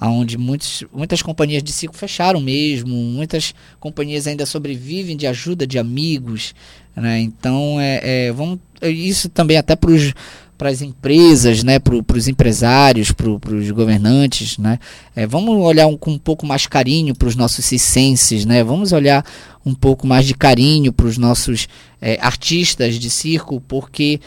onde 0.00 0.36
muitos, 0.36 0.84
muitas 0.92 1.22
companhias 1.22 1.62
de 1.62 1.72
circo 1.72 1.96
fecharam 1.96 2.40
mesmo, 2.40 2.94
muitas 2.94 3.54
companhias 3.78 4.26
ainda 4.26 4.44
sobrevivem 4.44 5.16
de 5.16 5.26
ajuda 5.26 5.66
de 5.66 5.78
amigos, 5.78 6.54
né? 6.94 7.20
Então 7.20 7.80
é, 7.80 8.26
é 8.26 8.32
vamos 8.32 8.58
isso 8.82 9.28
também 9.28 9.56
até 9.56 9.76
para 9.76 9.90
os 9.90 10.12
para 10.56 10.70
as 10.70 10.82
empresas, 10.82 11.62
né, 11.62 11.78
para 11.78 11.94
os 11.94 12.28
empresários, 12.28 13.12
para 13.12 13.28
os 13.28 13.70
governantes, 13.70 14.58
né, 14.58 14.78
é, 15.14 15.26
vamos 15.26 15.56
olhar 15.62 15.86
um, 15.86 15.96
com 15.96 16.12
um 16.12 16.18
pouco 16.18 16.46
mais 16.46 16.66
carinho 16.66 17.14
para 17.14 17.28
os 17.28 17.36
nossos 17.36 17.64
cicenses, 17.64 18.44
né, 18.44 18.64
vamos 18.64 18.92
olhar 18.92 19.24
um 19.64 19.74
pouco 19.74 20.06
mais 20.06 20.26
de 20.26 20.34
carinho 20.34 20.92
para 20.92 21.06
os 21.06 21.18
nossos 21.18 21.68
é, 22.00 22.18
artistas 22.20 22.96
de 22.96 23.10
circo, 23.10 23.60
porque 23.66 24.20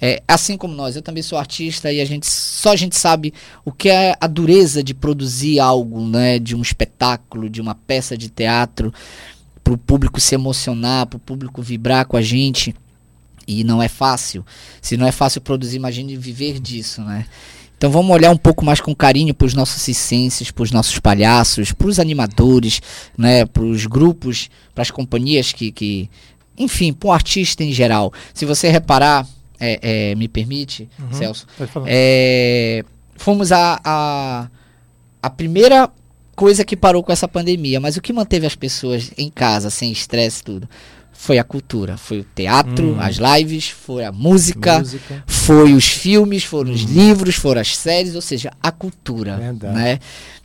é, 0.00 0.22
assim 0.28 0.56
como 0.56 0.74
nós, 0.74 0.94
eu 0.94 1.02
também 1.02 1.22
sou 1.22 1.38
artista 1.38 1.90
e 1.90 2.00
a 2.00 2.04
gente 2.04 2.26
só 2.26 2.72
a 2.72 2.76
gente 2.76 2.96
sabe 2.96 3.32
o 3.64 3.72
que 3.72 3.88
é 3.88 4.14
a 4.20 4.26
dureza 4.26 4.82
de 4.82 4.92
produzir 4.92 5.58
algo, 5.58 6.06
né, 6.06 6.38
de 6.38 6.54
um 6.54 6.62
espetáculo, 6.62 7.48
de 7.48 7.60
uma 7.60 7.74
peça 7.74 8.16
de 8.16 8.28
teatro, 8.28 8.92
para 9.64 9.72
o 9.72 9.78
público 9.78 10.20
se 10.20 10.34
emocionar, 10.34 11.06
para 11.06 11.16
o 11.16 11.20
público 11.20 11.62
vibrar 11.62 12.06
com 12.06 12.16
a 12.16 12.22
gente. 12.22 12.74
E 13.46 13.62
não 13.62 13.82
é 13.82 13.88
fácil. 13.88 14.44
Se 14.80 14.96
não 14.96 15.06
é 15.06 15.12
fácil 15.12 15.40
produzir, 15.40 15.76
imagine 15.76 16.16
viver 16.16 16.58
disso, 16.58 17.00
né? 17.02 17.26
Então 17.76 17.90
vamos 17.90 18.10
olhar 18.10 18.30
um 18.30 18.36
pouco 18.36 18.64
mais 18.64 18.80
com 18.80 18.94
carinho 18.94 19.34
para 19.34 19.46
os 19.46 19.54
nossos 19.54 19.82
ciências, 19.82 20.50
para 20.50 20.62
os 20.62 20.72
nossos 20.72 20.98
palhaços, 20.98 21.72
para 21.72 21.86
os 21.86 21.98
animadores, 21.98 22.80
né, 23.16 23.44
para 23.44 23.62
os 23.62 23.84
grupos, 23.84 24.48
para 24.74 24.80
as 24.80 24.90
companhias 24.90 25.52
que, 25.52 25.70
que 25.70 26.08
enfim, 26.56 26.92
para 26.92 27.08
o 27.08 27.12
artista 27.12 27.62
em 27.62 27.72
geral. 27.72 28.12
Se 28.32 28.46
você 28.46 28.70
reparar, 28.70 29.26
é, 29.60 30.10
é, 30.10 30.14
me 30.14 30.26
permite, 30.26 30.88
uhum, 30.98 31.12
Celso, 31.12 31.46
é, 31.86 32.82
fomos 33.16 33.52
a, 33.52 33.78
a, 33.84 34.48
a 35.22 35.30
primeira 35.30 35.90
coisa 36.34 36.64
que 36.64 36.76
parou 36.76 37.02
com 37.02 37.12
essa 37.12 37.28
pandemia, 37.28 37.78
mas 37.78 37.96
o 37.96 38.00
que 38.00 38.12
manteve 38.12 38.46
as 38.46 38.54
pessoas 38.54 39.10
em 39.18 39.30
casa, 39.30 39.68
sem 39.68 39.92
estresse 39.92 40.42
tudo? 40.42 40.68
Foi 41.16 41.38
a 41.38 41.44
cultura, 41.44 41.96
foi 41.96 42.20
o 42.20 42.26
teatro, 42.34 42.92
hum. 42.92 43.00
as 43.00 43.16
lives, 43.16 43.68
foi 43.68 44.04
a 44.04 44.12
música, 44.12 44.78
música, 44.78 45.24
foi 45.26 45.72
os 45.72 45.86
filmes, 45.86 46.44
foram 46.44 46.70
hum. 46.70 46.74
os 46.74 46.82
livros, 46.82 47.34
foram 47.34 47.60
as 47.60 47.76
séries, 47.76 48.14
ou 48.14 48.20
seja, 48.20 48.52
a 48.62 48.70
cultura, 48.70 49.36
Verdade. 49.36 49.74
né? 49.74 49.98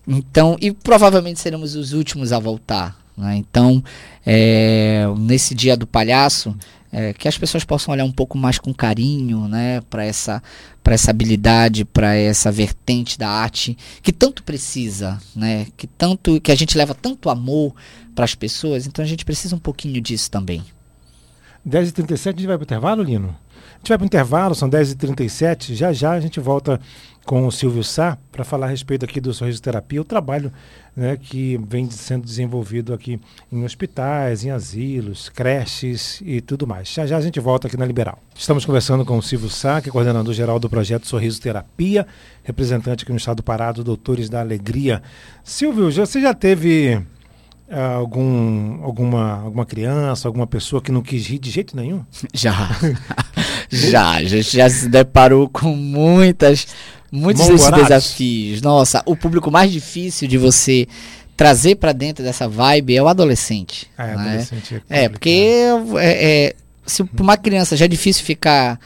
Então, 0.07 0.57
e 0.59 0.71
provavelmente 0.71 1.39
seremos 1.39 1.75
os 1.75 1.93
últimos 1.93 2.31
a 2.33 2.39
voltar, 2.39 2.97
né? 3.15 3.35
Então, 3.35 3.83
é, 4.25 5.05
nesse 5.17 5.53
dia 5.53 5.77
do 5.77 5.85
palhaço, 5.85 6.55
é, 6.91 7.13
que 7.13 7.27
as 7.27 7.37
pessoas 7.37 7.63
possam 7.63 7.93
olhar 7.93 8.03
um 8.03 8.11
pouco 8.11 8.37
mais 8.37 8.59
com 8.59 8.73
carinho, 8.73 9.47
né, 9.47 9.81
para 9.89 10.03
essa 10.03 10.41
essa 10.83 11.11
habilidade, 11.11 11.85
para 11.85 12.15
essa 12.15 12.51
vertente 12.51 13.17
da 13.17 13.29
arte 13.29 13.77
que 14.01 14.11
tanto 14.11 14.43
precisa, 14.43 15.17
né, 15.35 15.67
que 15.77 15.87
tanto 15.87 16.41
que 16.41 16.51
a 16.51 16.55
gente 16.55 16.77
leva 16.77 16.93
tanto 16.93 17.29
amor 17.29 17.73
para 18.13 18.25
as 18.25 18.35
pessoas, 18.35 18.85
então 18.85 19.03
a 19.03 19.07
gente 19.07 19.23
precisa 19.23 19.55
um 19.55 19.59
pouquinho 19.59 20.01
disso 20.01 20.29
também. 20.29 20.63
10h37 21.67 22.27
a 22.27 22.31
gente 22.31 22.47
vai 22.47 22.57
para 22.57 22.63
o 22.63 22.65
intervalo, 22.65 23.03
Lino? 23.03 23.35
A 23.75 23.77
gente 23.77 23.89
vai 23.89 23.97
para 23.97 24.03
o 24.03 24.07
intervalo, 24.07 24.55
são 24.55 24.69
10h37. 24.69 25.73
Já 25.73 25.93
já 25.93 26.11
a 26.11 26.19
gente 26.19 26.39
volta 26.39 26.79
com 27.25 27.45
o 27.45 27.51
Silvio 27.51 27.83
Sá 27.83 28.17
para 28.31 28.43
falar 28.43 28.67
a 28.67 28.69
respeito 28.69 29.05
aqui 29.05 29.21
do 29.21 29.33
sorriso 29.33 29.61
terapia, 29.61 30.01
o 30.01 30.03
trabalho 30.03 30.51
né, 30.95 31.17
que 31.17 31.59
vem 31.67 31.89
sendo 31.89 32.25
desenvolvido 32.25 32.93
aqui 32.93 33.19
em 33.51 33.63
hospitais, 33.63 34.43
em 34.43 34.49
asilos, 34.49 35.29
creches 35.29 36.21
e 36.25 36.41
tudo 36.41 36.65
mais. 36.65 36.91
Já 36.91 37.05
já 37.05 37.17
a 37.17 37.21
gente 37.21 37.39
volta 37.39 37.67
aqui 37.67 37.77
na 37.77 37.85
Liberal. 37.85 38.19
Estamos 38.35 38.65
conversando 38.65 39.05
com 39.05 39.17
o 39.17 39.21
Silvio 39.21 39.49
Sá, 39.49 39.81
que 39.81 39.89
é 39.89 39.91
coordenador 39.91 40.33
geral 40.33 40.59
do 40.59 40.69
projeto 40.69 41.07
Sorriso 41.07 41.39
Terapia, 41.39 42.07
representante 42.43 43.03
aqui 43.03 43.11
no 43.11 43.17
estado 43.17 43.37
do 43.37 43.43
Pará 43.43 43.71
do 43.71 43.83
Doutores 43.83 44.29
da 44.29 44.39
Alegria. 44.39 45.01
Silvio, 45.43 45.91
você 45.91 46.19
já 46.19 46.33
teve 46.33 46.95
uh, 47.71 47.97
algum, 47.97 48.83
alguma, 48.83 49.41
alguma 49.43 49.65
criança, 49.65 50.27
alguma 50.27 50.47
pessoa 50.47 50.81
que 50.81 50.91
não 50.91 51.01
quis 51.01 51.27
rir 51.27 51.39
de 51.39 51.49
jeito 51.49 51.75
nenhum? 51.75 52.03
Já. 52.33 52.69
Já, 53.71 54.11
a 54.11 54.23
gente 54.23 54.55
já 54.55 54.69
se 54.69 54.87
deparou 54.89 55.47
com 55.49 55.75
muitas 55.75 56.67
muitos 57.11 57.47
desses 57.47 57.71
desafios. 57.71 58.61
Nossa, 58.61 59.03
o 59.05 59.15
público 59.15 59.51
mais 59.51 59.71
difícil 59.71 60.27
de 60.27 60.37
você 60.37 60.87
trazer 61.35 61.75
para 61.75 61.91
dentro 61.91 62.23
dessa 62.23 62.47
vibe 62.47 62.95
é 62.95 63.01
o 63.01 63.07
adolescente. 63.07 63.87
É, 63.97 64.07
né? 64.07 64.13
adolescente 64.13 64.83
é, 64.89 65.03
é 65.03 65.09
porque 65.09 65.63
é, 65.97 66.45
é, 66.47 66.55
se 66.85 67.03
para 67.03 67.23
uma 67.23 67.37
criança 67.37 67.75
já 67.75 67.85
é 67.85 67.87
difícil 67.87 68.23
ficar 68.23 68.79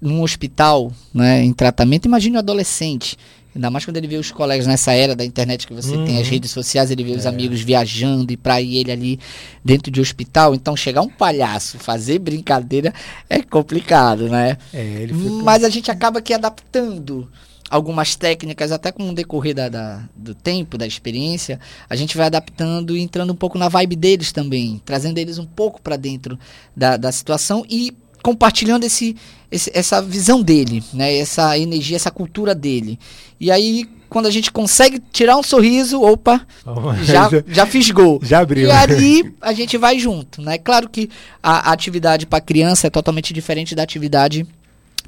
num 0.00 0.22
hospital, 0.22 0.92
né, 1.14 1.42
em 1.42 1.52
tratamento, 1.52 2.06
imagine 2.06 2.36
um 2.36 2.40
adolescente. 2.40 3.16
Ainda 3.54 3.70
mais 3.70 3.84
quando 3.84 3.98
ele 3.98 4.06
vê 4.06 4.16
os 4.16 4.30
colegas 4.30 4.66
nessa 4.66 4.92
era 4.92 5.14
da 5.14 5.24
internet 5.24 5.66
que 5.66 5.74
você 5.74 5.94
uhum. 5.94 6.04
tem, 6.04 6.18
as 6.18 6.26
uhum. 6.26 6.32
redes 6.32 6.50
sociais, 6.50 6.90
ele 6.90 7.04
vê 7.04 7.12
é. 7.12 7.16
os 7.16 7.26
amigos 7.26 7.60
viajando 7.60 8.32
e 8.32 8.36
para 8.36 8.60
ir 8.60 8.78
ele 8.78 8.92
ali 8.92 9.20
dentro 9.64 9.90
de 9.90 10.00
hospital. 10.00 10.54
Então, 10.54 10.74
chegar 10.74 11.02
um 11.02 11.08
palhaço, 11.08 11.78
fazer 11.78 12.18
brincadeira 12.18 12.92
é 13.28 13.42
complicado, 13.42 14.28
né? 14.28 14.56
É, 14.72 15.06
fica... 15.06 15.30
Mas 15.42 15.64
a 15.64 15.68
gente 15.68 15.90
acaba 15.90 16.18
aqui 16.18 16.32
adaptando 16.32 17.28
algumas 17.72 18.14
técnicas, 18.14 18.70
até 18.70 18.92
com 18.92 19.08
o 19.08 19.14
decorrer 19.14 19.54
da, 19.54 19.68
da, 19.68 20.02
do 20.14 20.34
tempo, 20.34 20.76
da 20.76 20.86
experiência, 20.86 21.58
a 21.88 21.96
gente 21.96 22.18
vai 22.18 22.26
adaptando 22.26 22.94
e 22.94 23.00
entrando 23.00 23.32
um 23.32 23.36
pouco 23.36 23.56
na 23.56 23.66
vibe 23.66 23.96
deles 23.96 24.30
também, 24.30 24.80
trazendo 24.84 25.16
eles 25.16 25.38
um 25.38 25.46
pouco 25.46 25.80
para 25.80 25.96
dentro 25.96 26.38
da, 26.76 26.98
da 26.98 27.10
situação 27.10 27.64
e 27.70 27.96
compartilhando 28.22 28.84
esse, 28.84 29.16
esse, 29.52 29.70
essa 29.74 30.00
visão 30.00 30.42
dele, 30.42 30.82
né? 30.94 31.14
essa 31.18 31.58
energia, 31.58 31.94
essa 31.94 32.10
cultura 32.10 32.54
dele. 32.54 32.98
E 33.38 33.50
aí, 33.50 33.86
quando 34.08 34.26
a 34.26 34.30
gente 34.30 34.50
consegue 34.50 35.00
tirar 35.12 35.36
um 35.36 35.42
sorriso, 35.42 36.00
opa, 36.00 36.46
oh, 36.64 36.94
já, 37.04 37.28
já 37.46 37.66
fiz 37.66 37.90
gol. 37.90 38.18
Já 38.22 38.40
abriu. 38.40 38.68
E 38.68 38.70
ali 38.72 39.34
a 39.40 39.52
gente 39.52 39.76
vai 39.76 39.98
junto. 39.98 40.40
Né? 40.40 40.56
Claro 40.56 40.88
que 40.88 41.10
a, 41.42 41.70
a 41.70 41.72
atividade 41.72 42.24
para 42.24 42.40
criança 42.40 42.86
é 42.86 42.90
totalmente 42.90 43.34
diferente 43.34 43.74
da 43.74 43.82
atividade 43.82 44.46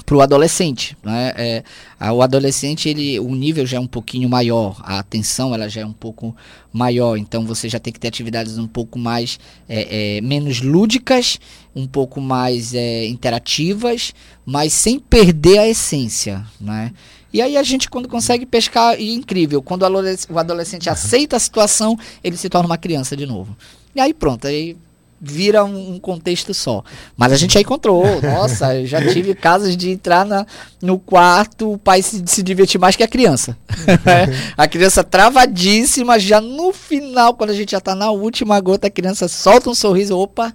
para 0.04 0.16
o 0.16 0.20
adolescente, 0.20 0.96
né? 1.02 1.32
É, 1.36 1.64
o 2.10 2.20
adolescente 2.20 2.88
ele, 2.88 3.18
o 3.20 3.34
nível 3.34 3.64
já 3.64 3.76
é 3.76 3.80
um 3.80 3.86
pouquinho 3.86 4.28
maior, 4.28 4.80
a 4.82 4.98
atenção 4.98 5.54
ela 5.54 5.68
já 5.68 5.82
é 5.82 5.86
um 5.86 5.92
pouco 5.92 6.34
maior, 6.72 7.16
então 7.16 7.46
você 7.46 7.68
já 7.68 7.78
tem 7.78 7.92
que 7.92 8.00
ter 8.00 8.08
atividades 8.08 8.58
um 8.58 8.66
pouco 8.66 8.98
mais 8.98 9.38
é, 9.68 10.16
é, 10.16 10.20
menos 10.20 10.60
lúdicas, 10.60 11.38
um 11.74 11.86
pouco 11.86 12.20
mais 12.20 12.74
é, 12.74 13.06
interativas, 13.06 14.12
mas 14.44 14.72
sem 14.72 14.98
perder 14.98 15.58
a 15.58 15.68
essência, 15.68 16.44
né? 16.60 16.92
E 17.32 17.40
aí 17.40 17.56
a 17.56 17.62
gente 17.62 17.88
quando 17.88 18.08
consegue 18.08 18.46
pescar, 18.46 19.00
e 19.00 19.12
incrível, 19.12 19.62
quando 19.62 19.82
o 19.82 20.38
adolescente 20.38 20.90
aceita 20.90 21.36
a 21.36 21.40
situação, 21.40 21.98
ele 22.22 22.36
se 22.36 22.48
torna 22.48 22.66
uma 22.66 22.78
criança 22.78 23.16
de 23.16 23.26
novo. 23.26 23.56
E 23.94 24.00
aí 24.00 24.12
pronto, 24.12 24.46
aí 24.46 24.76
vira 25.24 25.64
um, 25.64 25.94
um, 25.94 25.98
contexto 25.98 26.52
só. 26.52 26.84
Mas 27.16 27.32
a 27.32 27.36
gente 27.36 27.54
já 27.54 27.60
encontrou. 27.60 28.04
Nossa, 28.22 28.74
eu 28.74 28.86
já 28.86 29.00
tive 29.00 29.34
casos 29.36 29.76
de 29.76 29.90
entrar 29.90 30.24
na, 30.24 30.46
no 30.80 30.98
quarto, 30.98 31.72
o 31.72 31.78
pai 31.78 32.02
se, 32.02 32.22
se 32.26 32.42
divertir 32.42 32.80
mais 32.80 32.96
que 32.96 33.02
a 33.02 33.08
criança. 33.08 33.56
a 34.56 34.68
criança 34.68 35.02
travadíssima, 35.02 36.18
já 36.18 36.40
no 36.40 36.72
final, 36.72 37.34
quando 37.34 37.50
a 37.50 37.54
gente 37.54 37.72
já 37.72 37.78
está 37.78 37.94
na 37.94 38.10
última 38.10 38.60
gota, 38.60 38.86
a 38.86 38.90
criança 38.90 39.28
solta 39.28 39.70
um 39.70 39.74
sorriso, 39.74 40.18
opa. 40.18 40.52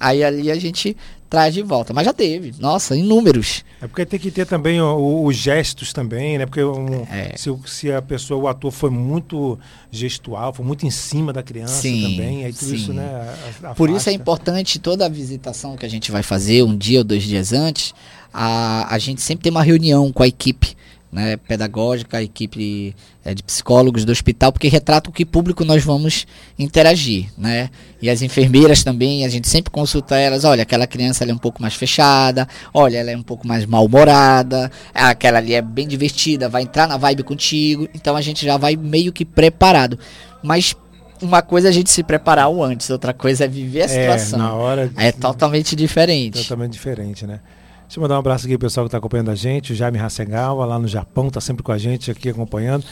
Aí 0.00 0.22
ali 0.22 0.50
a 0.50 0.54
gente 0.54 0.96
traz 1.28 1.54
de 1.54 1.62
volta. 1.62 1.92
Mas 1.92 2.04
já 2.04 2.12
teve, 2.12 2.54
nossa, 2.58 2.96
inúmeros. 2.96 3.64
É 3.80 3.86
porque 3.86 4.04
tem 4.04 4.18
que 4.18 4.30
ter 4.30 4.46
também 4.46 4.80
os 4.80 5.36
gestos 5.36 5.92
também, 5.92 6.38
né? 6.38 6.46
Porque 6.46 6.62
um, 6.62 7.06
é. 7.10 7.36
se, 7.36 7.54
se, 7.66 7.92
a 7.92 8.02
pessoa, 8.02 8.42
o 8.42 8.48
ator 8.48 8.72
foi 8.72 8.90
muito 8.90 9.58
gestual, 9.90 10.52
foi 10.52 10.64
muito 10.64 10.86
em 10.86 10.90
cima 10.90 11.32
da 11.32 11.42
criança 11.42 11.82
sim, 11.82 12.02
também, 12.02 12.44
aí 12.44 12.52
tudo 12.52 12.68
sim. 12.70 12.74
isso, 12.74 12.92
né? 12.92 13.34
Por 13.76 13.88
isso 13.90 14.08
é 14.10 14.12
importante 14.12 14.78
toda 14.78 15.06
a 15.06 15.08
visitação 15.08 15.76
que 15.76 15.86
a 15.86 15.88
gente 15.88 16.10
vai 16.10 16.22
fazer 16.22 16.62
um 16.64 16.76
dia 16.76 16.98
ou 16.98 17.04
dois 17.04 17.22
dias 17.22 17.52
antes, 17.52 17.94
a, 18.32 18.92
a 18.92 18.98
gente 18.98 19.20
sempre 19.20 19.44
tem 19.44 19.50
uma 19.50 19.62
reunião 19.62 20.12
com 20.12 20.22
a 20.22 20.28
equipe 20.28 20.76
né, 21.10 21.36
pedagógica, 21.36 22.18
a 22.18 22.22
equipe 22.22 22.94
é, 23.24 23.34
de 23.34 23.42
psicólogos 23.42 24.04
do 24.04 24.12
hospital, 24.12 24.52
porque 24.52 24.68
retrata 24.68 25.08
o 25.08 25.12
que 25.12 25.24
público 25.24 25.64
nós 25.64 25.82
vamos 25.82 26.26
interagir, 26.58 27.30
né? 27.36 27.70
E 28.00 28.10
as 28.10 28.20
enfermeiras 28.20 28.84
também, 28.84 29.24
a 29.24 29.28
gente 29.28 29.48
sempre 29.48 29.70
consulta 29.70 30.16
elas, 30.16 30.44
olha, 30.44 30.62
aquela 30.62 30.86
criança 30.86 31.24
é 31.24 31.32
um 31.32 31.38
pouco 31.38 31.62
mais 31.62 31.74
fechada, 31.74 32.46
olha, 32.72 32.98
ela 32.98 33.10
é 33.10 33.16
um 33.16 33.22
pouco 33.22 33.46
mais 33.46 33.64
mal-humorada, 33.64 34.70
aquela 34.94 35.38
ali 35.38 35.54
é 35.54 35.62
bem 35.62 35.88
divertida, 35.88 36.48
vai 36.48 36.62
entrar 36.62 36.86
na 36.86 36.96
vibe 36.96 37.22
contigo, 37.22 37.88
então 37.94 38.14
a 38.14 38.20
gente 38.20 38.44
já 38.44 38.56
vai 38.56 38.76
meio 38.76 39.12
que 39.12 39.24
preparado. 39.24 39.98
Mas 40.42 40.76
uma 41.22 41.42
coisa 41.42 41.68
é 41.68 41.70
a 41.70 41.72
gente 41.72 41.90
se 41.90 42.02
preparar 42.02 42.48
o 42.48 42.62
antes, 42.62 42.90
outra 42.90 43.14
coisa 43.14 43.46
é 43.46 43.48
viver 43.48 43.82
a 43.82 43.84
é, 43.84 43.88
situação. 43.88 44.38
Na 44.38 44.52
hora 44.52 44.88
de... 44.88 44.94
É 44.96 45.10
totalmente 45.10 45.74
diferente. 45.74 46.42
Totalmente 46.42 46.72
diferente, 46.72 47.26
né? 47.26 47.40
Deixa 47.88 47.98
eu 47.98 48.02
mandar 48.02 48.16
um 48.16 48.18
abraço 48.18 48.44
aqui 48.44 48.58
pro 48.58 48.66
pessoal 48.66 48.84
que 48.84 48.88
está 48.88 48.98
acompanhando 48.98 49.30
a 49.30 49.34
gente, 49.34 49.72
o 49.72 49.74
Jaime 49.74 49.98
Hasegawa, 49.98 50.66
lá 50.66 50.78
no 50.78 50.86
Japão, 50.86 51.28
está 51.28 51.40
sempre 51.40 51.62
com 51.62 51.72
a 51.72 51.78
gente 51.78 52.10
aqui 52.10 52.28
acompanhando. 52.28 52.84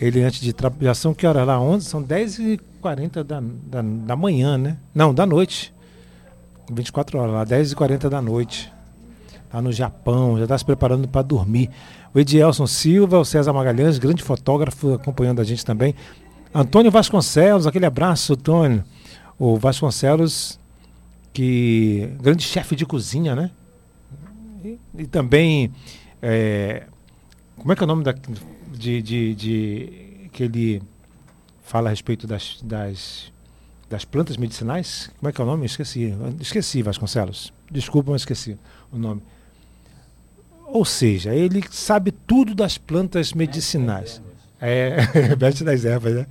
Ele 0.00 0.24
antes 0.24 0.40
de 0.40 0.52
já 0.80 0.92
são 0.92 1.14
que 1.14 1.24
horas 1.24 1.46
lá? 1.46 1.60
11? 1.60 1.86
São 1.86 2.02
10h40 2.02 3.22
da, 3.22 3.40
da, 3.40 3.80
da 3.80 4.16
manhã, 4.16 4.58
né? 4.58 4.76
Não, 4.92 5.14
da 5.14 5.24
noite. 5.24 5.72
24 6.68 7.16
horas 7.16 7.32
lá, 7.32 7.46
10h40 7.46 8.08
da 8.08 8.20
noite. 8.20 8.72
Lá 9.54 9.62
no 9.62 9.70
Japão, 9.70 10.36
já 10.36 10.42
está 10.42 10.58
se 10.58 10.64
preparando 10.64 11.06
para 11.06 11.22
dormir. 11.22 11.70
O 12.12 12.18
Edielson 12.18 12.66
Silva, 12.66 13.20
o 13.20 13.24
César 13.24 13.52
Magalhães, 13.52 13.98
grande 13.98 14.20
fotógrafo, 14.20 14.94
acompanhando 14.94 15.40
a 15.40 15.44
gente 15.44 15.64
também. 15.64 15.94
Antônio 16.52 16.90
Vasconcelos, 16.90 17.68
aquele 17.68 17.86
abraço, 17.86 18.32
Antônio. 18.32 18.82
O 19.38 19.56
Vasconcelos, 19.56 20.58
que 21.32 22.12
grande 22.20 22.42
chefe 22.42 22.74
de 22.74 22.84
cozinha, 22.84 23.36
né? 23.36 23.52
E, 24.96 25.06
também, 25.06 25.72
é, 26.20 26.86
como 27.56 27.72
é 27.72 27.76
que 27.76 27.82
é 27.82 27.84
o 27.84 27.86
nome 27.86 28.04
da, 28.04 28.12
de, 28.72 29.02
de, 29.02 29.34
de, 29.34 30.28
que 30.32 30.44
ele 30.44 30.82
fala 31.62 31.88
a 31.88 31.90
respeito 31.90 32.26
das, 32.26 32.60
das, 32.62 33.32
das 33.88 34.04
plantas 34.04 34.36
medicinais? 34.36 35.10
Como 35.18 35.28
é 35.28 35.32
que 35.32 35.40
é 35.40 35.44
o 35.44 35.46
nome? 35.46 35.66
Esqueci. 35.66 36.14
Esqueci, 36.40 36.82
Vasconcelos. 36.82 37.52
Desculpa, 37.70 38.10
mas 38.10 38.22
esqueci 38.22 38.58
o 38.92 38.98
nome. 38.98 39.22
Ou 40.66 40.84
seja, 40.84 41.34
ele 41.34 41.64
sabe 41.70 42.12
tudo 42.12 42.54
das 42.54 42.78
plantas 42.78 43.32
medicinais. 43.32 44.22
É, 44.60 44.96
mestre 45.40 45.64
das 45.64 45.84
ervas, 45.84 46.14
né? 46.14 46.26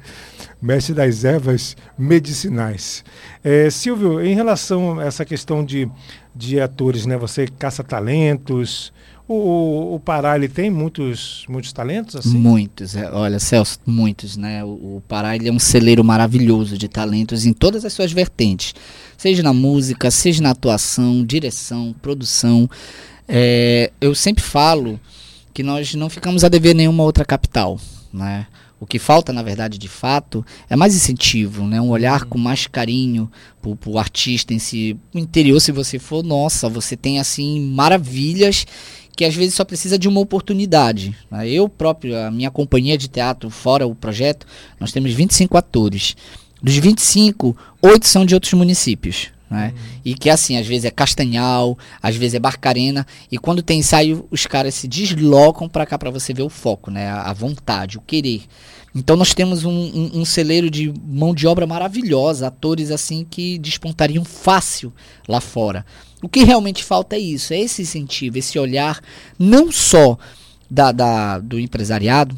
Mestre 0.62 0.94
das 0.94 1.24
ervas 1.24 1.76
medicinais. 1.98 3.04
É, 3.44 3.70
Silvio, 3.70 4.22
em 4.24 4.36
relação 4.36 5.00
a 5.00 5.06
essa 5.06 5.26
questão 5.26 5.64
de, 5.66 5.90
de 6.36 6.60
atores, 6.60 7.06
né? 7.06 7.18
Você 7.18 7.48
caça 7.48 7.84
talentos. 7.84 8.94
O, 9.28 9.94
o 9.94 10.00
Pará 10.00 10.36
ele 10.36 10.50
tem 10.50 10.72
muitos, 10.72 11.46
muitos 11.48 11.72
talentos 11.72 12.16
assim? 12.16 12.36
Muitos, 12.36 12.96
é, 12.96 13.12
olha 13.12 13.38
Celso, 13.38 13.78
muitos, 13.86 14.36
né? 14.36 14.64
O, 14.64 14.98
o 14.98 15.04
Pará 15.08 15.36
ele 15.36 15.48
é 15.48 15.52
um 15.52 15.60
celeiro 15.60 16.04
maravilhoso 16.04 16.76
de 16.76 16.88
talentos 16.88 17.46
em 17.46 17.54
todas 17.54 17.86
as 17.86 17.94
suas 17.94 18.12
vertentes, 18.12 18.74
seja 19.16 19.44
na 19.44 19.54
música, 19.54 20.10
seja 20.10 20.42
na 20.42 20.50
atuação, 20.50 21.24
direção, 21.24 21.94
produção. 22.02 22.68
É, 23.28 23.92
eu 24.02 24.16
sempre 24.16 24.44
falo 24.44 25.00
que 25.54 25.62
nós 25.62 25.94
não 25.94 26.10
ficamos 26.10 26.44
a 26.44 26.50
dever 26.50 26.74
nenhuma 26.74 27.04
outra 27.04 27.24
capital. 27.24 27.80
Né? 28.12 28.48
O 28.80 28.86
que 28.86 28.98
falta, 28.98 29.34
na 29.34 29.44
verdade, 29.44 29.78
de 29.78 29.88
fato, 29.88 30.46
é 30.70 30.76
mais 30.76 30.96
incentivo, 30.96 31.66
né? 31.66 31.82
um 31.82 31.90
olhar 31.90 32.26
com 32.26 32.38
mais 32.38 32.66
carinho 32.66 33.30
para 33.62 33.90
o 33.90 34.00
artista 34.00 34.54
em 34.54 34.60
si. 34.60 34.98
O 35.14 35.20
interior, 35.20 35.60
se 35.60 35.72
você 35.72 36.00
for, 36.00 36.24
nossa, 36.24 36.70
você 36.70 36.96
tem 36.96 37.20
assim 37.20 37.62
maravilhas 37.72 38.66
que 39.20 39.26
às 39.26 39.36
vezes 39.36 39.54
só 39.54 39.66
precisa 39.66 40.00
de 40.00 40.08
uma 40.08 40.22
oportunidade. 40.22 41.14
Né? 41.30 41.50
Eu 41.50 41.68
próprio, 41.68 42.18
a 42.18 42.32
minha 42.32 42.50
companhia 42.50 42.98
de 42.98 43.10
teatro, 43.10 43.50
fora 43.50 43.86
o 43.86 43.94
projeto, 43.94 44.48
nós 44.80 44.94
temos 44.94 45.12
25 45.12 45.58
atores. 45.58 46.16
Dos 46.64 46.78
25, 46.78 47.56
8 47.82 48.08
são 48.08 48.26
de 48.26 48.34
outros 48.34 48.54
municípios. 48.54 49.30
Né? 49.50 49.74
E 50.06 50.14
que 50.14 50.30
assim, 50.30 50.58
às 50.58 50.68
vezes 50.68 50.86
é 50.86 50.92
Castanhal, 50.92 51.78
às 52.02 52.16
vezes 52.16 52.36
é 52.36 52.40
Barcarena, 52.40 53.06
e 53.32 53.38
quando 53.38 53.64
tem 53.64 53.80
ensaio, 53.80 54.28
os 54.30 54.46
caras 54.46 54.76
se 54.76 54.88
deslocam 54.88 55.68
para 55.68 55.86
cá 55.86 55.98
para 55.98 56.12
você 56.12 56.34
ver 56.34 56.44
o 56.44 56.50
foco, 56.50 56.92
né? 56.92 57.10
A, 57.10 57.24
a, 57.24 57.34
vontade, 57.34 57.98
o 57.98 58.02
querer. 58.02 58.44
Então 58.94 59.16
nós 59.16 59.34
temos 59.34 59.66
um, 59.66 59.72
um, 59.72 60.20
um, 60.22 60.26
celeiro 60.26 60.70
de 60.70 60.94
mão 61.04 61.34
de 61.34 61.48
obra 61.48 61.66
maravilhosa, 61.66 62.48
atores 62.48 62.92
assim 62.92 63.26
que 63.28 63.58
despontariam 63.58 64.24
fácil 64.24 64.94
lá 65.28 65.42
fora. 65.42 65.86
O 66.22 66.30
que 66.30 66.44
realmente 66.44 66.84
falta 66.84 67.16
é 67.16 67.20
isso, 67.20 67.54
é 67.54 67.60
esse 67.60 67.82
incentivo, 67.82 68.38
esse 68.38 68.60
olhar 68.60 69.00
não 69.38 69.72
só 69.72 70.18
da, 70.70 70.92
da 70.92 71.40
do 71.40 71.60
empresariado, 71.60 72.38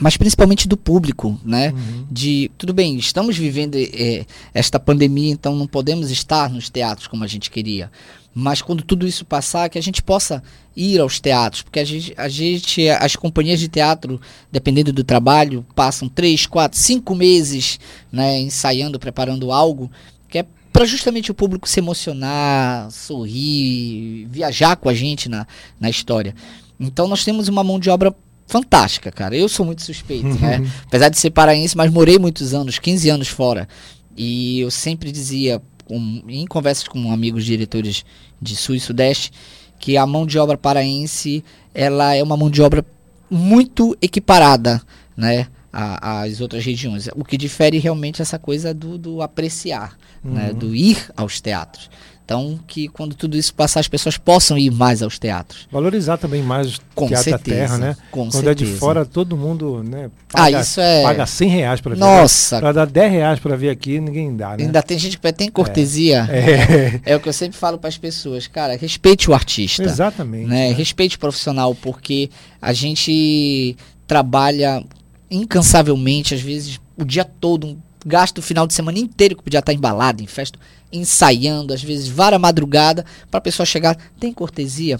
mas 0.00 0.16
principalmente 0.16 0.68
do 0.68 0.76
público, 0.76 1.38
né? 1.44 1.70
Uhum. 1.70 2.06
De 2.10 2.50
tudo 2.56 2.72
bem, 2.72 2.96
estamos 2.96 3.36
vivendo 3.36 3.76
é, 3.76 4.24
esta 4.54 4.78
pandemia, 4.78 5.32
então 5.32 5.56
não 5.56 5.66
podemos 5.66 6.10
estar 6.10 6.50
nos 6.50 6.68
teatros 6.68 7.06
como 7.06 7.24
a 7.24 7.26
gente 7.26 7.50
queria. 7.50 7.90
Mas 8.32 8.62
quando 8.62 8.82
tudo 8.82 9.06
isso 9.06 9.24
passar, 9.24 9.68
que 9.68 9.78
a 9.78 9.82
gente 9.82 10.02
possa 10.02 10.42
ir 10.76 11.00
aos 11.00 11.18
teatros, 11.18 11.62
porque 11.62 11.80
a 11.80 11.84
gente, 11.84 12.14
a 12.16 12.28
gente 12.28 12.88
as 12.88 13.16
companhias 13.16 13.58
de 13.58 13.68
teatro, 13.68 14.20
dependendo 14.52 14.92
do 14.92 15.02
trabalho, 15.02 15.66
passam 15.74 16.08
três, 16.08 16.46
quatro, 16.46 16.78
cinco 16.78 17.14
meses, 17.14 17.80
né, 18.10 18.38
ensaiando, 18.38 19.00
preparando 19.00 19.50
algo 19.50 19.90
que 20.28 20.38
é 20.38 20.46
para 20.72 20.84
justamente 20.84 21.32
o 21.32 21.34
público 21.34 21.68
se 21.68 21.80
emocionar, 21.80 22.88
sorrir, 22.92 24.26
viajar 24.30 24.76
com 24.76 24.88
a 24.88 24.94
gente 24.94 25.28
na, 25.28 25.44
na 25.80 25.90
história. 25.90 26.34
Então 26.78 27.08
nós 27.08 27.24
temos 27.24 27.48
uma 27.48 27.64
mão 27.64 27.80
de 27.80 27.90
obra 27.90 28.14
fantástica, 28.50 29.10
cara. 29.12 29.36
Eu 29.36 29.48
sou 29.48 29.64
muito 29.64 29.82
suspeito, 29.82 30.28
né? 30.40 30.60
Apesar 30.84 31.08
de 31.08 31.18
ser 31.18 31.30
paraense, 31.30 31.76
mas 31.76 31.90
morei 31.90 32.18
muitos 32.18 32.52
anos, 32.52 32.78
15 32.78 33.08
anos 33.08 33.28
fora. 33.28 33.68
E 34.16 34.60
eu 34.60 34.70
sempre 34.70 35.12
dizia, 35.12 35.62
um, 35.88 36.22
em 36.28 36.46
conversas 36.46 36.86
com 36.88 37.12
amigos 37.12 37.44
diretores 37.44 38.04
de 38.42 38.56
Sul 38.56 38.74
e 38.74 38.80
Sudeste, 38.80 39.30
que 39.78 39.96
a 39.96 40.06
mão 40.06 40.26
de 40.26 40.38
obra 40.38 40.58
paraense, 40.58 41.44
ela 41.72 42.14
é 42.14 42.22
uma 42.22 42.36
mão 42.36 42.50
de 42.50 42.60
obra 42.60 42.84
muito 43.30 43.96
equiparada, 44.02 44.82
né? 45.16 45.46
às 45.72 46.40
outras 46.40 46.64
regiões. 46.64 47.08
O 47.14 47.24
que 47.24 47.36
difere 47.36 47.78
realmente 47.78 48.20
essa 48.20 48.40
coisa 48.40 48.74
do, 48.74 48.98
do 48.98 49.22
apreciar, 49.22 49.96
né? 50.22 50.30
uhum. 50.30 50.48
né? 50.48 50.52
do 50.52 50.74
ir 50.74 51.10
aos 51.16 51.40
teatros. 51.40 51.88
Então, 52.30 52.60
que 52.64 52.86
quando 52.86 53.12
tudo 53.16 53.36
isso 53.36 53.52
passar, 53.52 53.80
as 53.80 53.88
pessoas 53.88 54.16
possam 54.16 54.56
ir 54.56 54.70
mais 54.70 55.02
aos 55.02 55.18
teatros. 55.18 55.66
Valorizar 55.68 56.16
também 56.16 56.40
mais 56.40 56.76
o 56.76 56.80
com 56.94 57.08
teatro 57.08 57.24
certeza, 57.24 57.56
da 57.56 57.66
terra, 57.66 57.78
né? 57.78 57.96
Com 58.08 58.20
quando 58.20 58.44
certeza. 58.44 58.50
é 58.50 58.54
de 58.54 58.78
fora, 58.78 59.04
todo 59.04 59.36
mundo 59.36 59.82
né, 59.82 60.08
paga, 60.32 60.58
ah, 60.58 60.60
isso 60.60 60.80
é... 60.80 61.02
paga 61.02 61.26
100 61.26 61.48
reais 61.48 61.80
para 61.80 61.94
ver. 61.96 61.98
Nossa! 61.98 62.60
Para 62.60 62.70
dar 62.70 62.86
10 62.86 63.10
reais 63.10 63.40
para 63.40 63.56
ver 63.56 63.70
aqui, 63.70 63.98
ninguém 63.98 64.36
dá, 64.36 64.56
né? 64.56 64.62
Ainda 64.62 64.80
tem 64.80 64.96
gente 64.96 65.18
que 65.18 65.32
tem 65.32 65.50
cortesia. 65.50 66.28
É, 66.30 66.38
é. 66.38 67.00
é 67.04 67.16
o 67.16 67.20
que 67.20 67.28
eu 67.28 67.32
sempre 67.32 67.58
falo 67.58 67.78
para 67.78 67.88
as 67.88 67.98
pessoas. 67.98 68.46
Cara, 68.46 68.76
respeite 68.76 69.28
o 69.28 69.34
artista. 69.34 69.82
Exatamente. 69.82 70.46
Né? 70.46 70.68
né? 70.68 70.72
Respeite 70.72 71.16
o 71.16 71.18
profissional, 71.18 71.74
porque 71.74 72.30
a 72.62 72.72
gente 72.72 73.76
trabalha 74.06 74.84
incansavelmente, 75.28 76.32
às 76.32 76.40
vezes 76.40 76.80
o 76.96 77.04
dia 77.04 77.24
todo, 77.24 77.76
gasta 78.06 78.38
o 78.38 78.42
final 78.42 78.68
de 78.68 78.74
semana 78.74 79.00
inteiro 79.00 79.34
que 79.34 79.42
podia 79.42 79.58
estar 79.58 79.72
embalado 79.72 80.22
em 80.22 80.28
festa, 80.28 80.60
ensaiando, 80.92 81.72
às 81.72 81.82
vezes 81.82 82.08
vara 82.08 82.38
madrugada, 82.38 83.04
para 83.30 83.38
a 83.38 83.42
pessoa 83.42 83.66
chegar. 83.66 83.96
Tem 84.18 84.32
cortesia? 84.32 84.98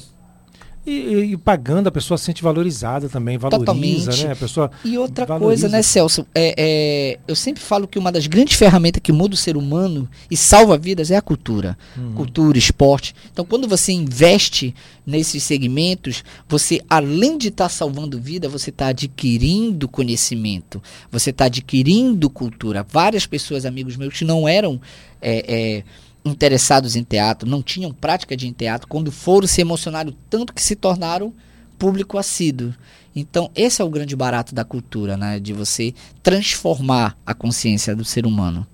E, 0.86 1.32
e, 1.32 1.36
pagando, 1.36 1.88
a 1.88 1.90
pessoa 1.90 2.16
se 2.16 2.24
sente 2.24 2.42
valorizada 2.42 3.06
também, 3.06 3.36
valoriza, 3.36 3.66
Totalmente. 3.66 4.24
né? 4.24 4.32
A 4.32 4.36
pessoa 4.36 4.70
e 4.82 4.96
outra 4.96 5.26
valoriza. 5.26 5.46
coisa, 5.46 5.68
né, 5.68 5.82
Celso? 5.82 6.26
É, 6.34 6.54
é, 6.56 7.18
eu 7.28 7.36
sempre 7.36 7.62
falo 7.62 7.86
que 7.86 7.98
uma 7.98 8.10
das 8.10 8.26
grandes 8.26 8.56
ferramentas 8.56 9.02
que 9.02 9.12
muda 9.12 9.34
o 9.34 9.36
ser 9.36 9.58
humano 9.58 10.08
e 10.30 10.36
salva 10.36 10.78
vidas 10.78 11.10
é 11.10 11.16
a 11.16 11.22
cultura. 11.22 11.76
Uhum. 11.96 12.14
Cultura, 12.14 12.56
esporte. 12.56 13.14
Então, 13.30 13.44
quando 13.44 13.68
você 13.68 13.92
investe 13.92 14.74
nesses 15.06 15.42
segmentos, 15.42 16.24
você, 16.48 16.80
além 16.88 17.36
de 17.36 17.48
estar 17.48 17.64
tá 17.64 17.68
salvando 17.68 18.18
vida, 18.18 18.48
você 18.48 18.70
está 18.70 18.88
adquirindo 18.88 19.86
conhecimento, 19.86 20.82
você 21.12 21.28
está 21.28 21.44
adquirindo 21.44 22.30
cultura. 22.30 22.86
Várias 22.88 23.26
pessoas, 23.26 23.66
amigos 23.66 23.96
meus, 23.96 24.16
que 24.16 24.24
não 24.24 24.48
eram. 24.48 24.80
É, 25.20 25.44
é 25.46 25.84
interessados 26.30 26.96
em 26.96 27.02
teatro, 27.02 27.48
não 27.48 27.62
tinham 27.62 27.92
prática 27.92 28.36
de 28.36 28.50
teatro, 28.52 28.88
quando 28.88 29.12
foram 29.12 29.46
se 29.46 29.60
emocionaram 29.60 30.14
tanto 30.28 30.52
que 30.52 30.62
se 30.62 30.76
tornaram 30.76 31.32
público 31.78 32.18
assíduo. 32.18 32.74
Então, 33.14 33.50
esse 33.54 33.82
é 33.82 33.84
o 33.84 33.90
grande 33.90 34.14
barato 34.14 34.54
da 34.54 34.64
cultura, 34.64 35.16
né? 35.16 35.40
De 35.40 35.52
você 35.52 35.94
transformar 36.22 37.16
a 37.26 37.34
consciência 37.34 37.96
do 37.96 38.04
ser 38.04 38.26
humano. 38.26 38.66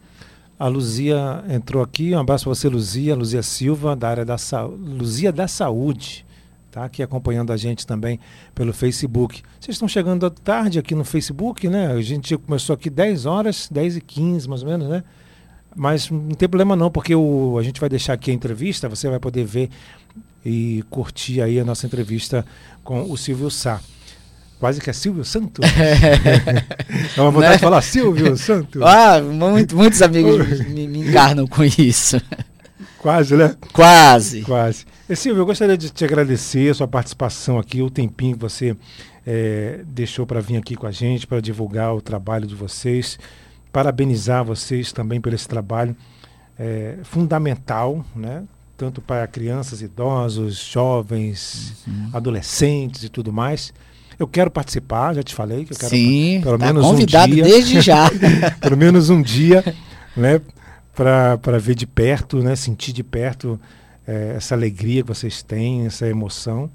A 0.58 0.68
Luzia 0.68 1.44
entrou 1.50 1.82
aqui, 1.82 2.14
um 2.14 2.18
abraço 2.18 2.44
para 2.44 2.54
você, 2.54 2.68
Luzia, 2.68 3.14
Luzia 3.14 3.42
Silva, 3.42 3.94
da 3.94 4.08
área 4.08 4.24
da 4.24 4.38
saúde, 4.38 4.82
Luzia 4.82 5.30
da 5.30 5.46
Saúde, 5.46 6.24
tá 6.70 6.84
aqui 6.84 7.02
acompanhando 7.02 7.52
a 7.52 7.56
gente 7.56 7.86
também 7.86 8.18
pelo 8.54 8.72
Facebook. 8.72 9.42
Vocês 9.60 9.74
estão 9.74 9.86
chegando 9.86 10.28
tarde 10.30 10.78
aqui 10.78 10.94
no 10.94 11.04
Facebook, 11.04 11.68
né? 11.68 11.92
A 11.92 12.00
gente 12.00 12.36
começou 12.38 12.74
aqui 12.74 12.88
10 12.88 13.26
horas, 13.26 13.68
10 13.70 13.96
e 13.96 14.00
15 14.00 14.48
mais 14.48 14.62
ou 14.62 14.68
menos, 14.68 14.88
né? 14.88 15.04
Mas 15.76 16.10
não 16.10 16.30
tem 16.30 16.48
problema 16.48 16.74
não, 16.74 16.90
porque 16.90 17.14
o, 17.14 17.58
a 17.58 17.62
gente 17.62 17.78
vai 17.78 17.88
deixar 17.88 18.14
aqui 18.14 18.30
a 18.30 18.34
entrevista, 18.34 18.88
você 18.88 19.10
vai 19.10 19.20
poder 19.20 19.44
ver 19.44 19.68
e 20.44 20.82
curtir 20.88 21.42
aí 21.42 21.60
a 21.60 21.64
nossa 21.64 21.86
entrevista 21.86 22.46
com 22.82 23.02
o 23.02 23.16
Silvio 23.16 23.50
Sá. 23.50 23.80
Quase 24.58 24.80
que 24.80 24.88
é 24.88 24.92
Silvio 24.92 25.24
Santo. 25.24 25.60
é 27.14 27.20
uma 27.20 27.30
vontade 27.30 27.50
né? 27.50 27.56
de 27.56 27.62
falar 27.62 27.82
Silvio 27.82 28.36
Santo. 28.38 28.82
Ah, 28.82 29.20
muito, 29.20 29.76
muitos 29.76 30.00
amigos 30.00 30.60
me, 30.66 30.88
me 30.88 31.00
encarnam 31.00 31.46
com 31.46 31.62
isso. 31.62 32.18
Quase, 32.98 33.36
né? 33.36 33.54
Quase. 33.72 34.42
Quase. 34.42 34.86
E, 35.08 35.14
Silvio, 35.14 35.42
eu 35.42 35.46
gostaria 35.46 35.76
de 35.76 35.90
te 35.90 36.04
agradecer 36.04 36.70
a 36.70 36.74
sua 36.74 36.88
participação 36.88 37.58
aqui, 37.58 37.82
o 37.82 37.90
tempinho 37.90 38.34
que 38.34 38.40
você 38.40 38.74
é, 39.26 39.80
deixou 39.84 40.26
para 40.26 40.40
vir 40.40 40.56
aqui 40.56 40.74
com 40.74 40.86
a 40.86 40.90
gente, 40.90 41.26
para 41.26 41.40
divulgar 41.40 41.94
o 41.94 42.00
trabalho 42.00 42.46
de 42.46 42.54
vocês 42.54 43.18
parabenizar 43.76 44.42
vocês 44.42 44.90
também 44.90 45.20
por 45.20 45.34
esse 45.34 45.46
trabalho 45.46 45.94
é, 46.58 46.96
fundamental, 47.02 48.02
né? 48.16 48.42
tanto 48.74 49.02
para 49.02 49.26
crianças, 49.26 49.82
idosos, 49.82 50.56
jovens, 50.56 51.84
uhum. 51.86 52.08
adolescentes 52.14 53.04
e 53.04 53.10
tudo 53.10 53.30
mais. 53.30 53.74
Eu 54.18 54.26
quero 54.26 54.50
participar, 54.50 55.14
já 55.14 55.22
te 55.22 55.34
falei 55.34 55.66
que 55.66 55.74
eu 55.74 55.76
quero 55.76 55.90
Sim, 55.90 56.40
pelo 56.42 56.58
tá 56.58 56.64
menos 56.64 56.86
convidado 56.86 57.30
um 57.30 57.34
dia, 57.34 57.44
desde 57.44 57.82
já. 57.82 58.10
pelo 58.62 58.78
menos 58.78 59.10
um 59.10 59.20
dia, 59.20 59.62
né, 60.16 60.40
para 60.94 61.58
ver 61.58 61.74
de 61.74 61.86
perto, 61.86 62.38
né, 62.38 62.56
sentir 62.56 62.94
de 62.94 63.04
perto 63.04 63.60
é, 64.06 64.36
essa 64.38 64.54
alegria 64.54 65.02
que 65.02 65.08
vocês 65.08 65.42
têm, 65.42 65.84
essa 65.84 66.08
emoção 66.08 66.70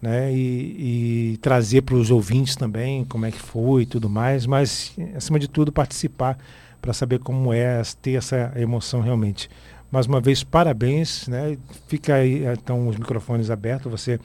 né? 0.00 0.32
E, 0.32 1.32
e 1.32 1.36
trazer 1.38 1.82
para 1.82 1.94
os 1.94 2.10
ouvintes 2.10 2.56
também 2.56 3.04
como 3.04 3.26
é 3.26 3.30
que 3.30 3.38
foi 3.40 3.82
e 3.82 3.86
tudo 3.86 4.08
mais, 4.08 4.46
mas 4.46 4.92
acima 5.14 5.38
de 5.38 5.48
tudo 5.48 5.72
participar 5.72 6.38
para 6.80 6.92
saber 6.92 7.18
como 7.18 7.52
é 7.52 7.82
ter 8.00 8.12
essa 8.12 8.52
emoção 8.56 9.00
realmente. 9.00 9.50
Mais 9.90 10.06
uma 10.06 10.20
vez, 10.20 10.44
parabéns, 10.44 11.26
né? 11.28 11.56
Fica 11.86 12.16
aí 12.16 12.44
então 12.46 12.88
os 12.88 12.96
microfones 12.96 13.50
abertos, 13.50 13.90
você 13.90 14.20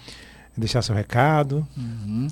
deixar 0.55 0.81
seu 0.81 0.93
recado. 0.93 1.67
Uhum. 1.75 2.27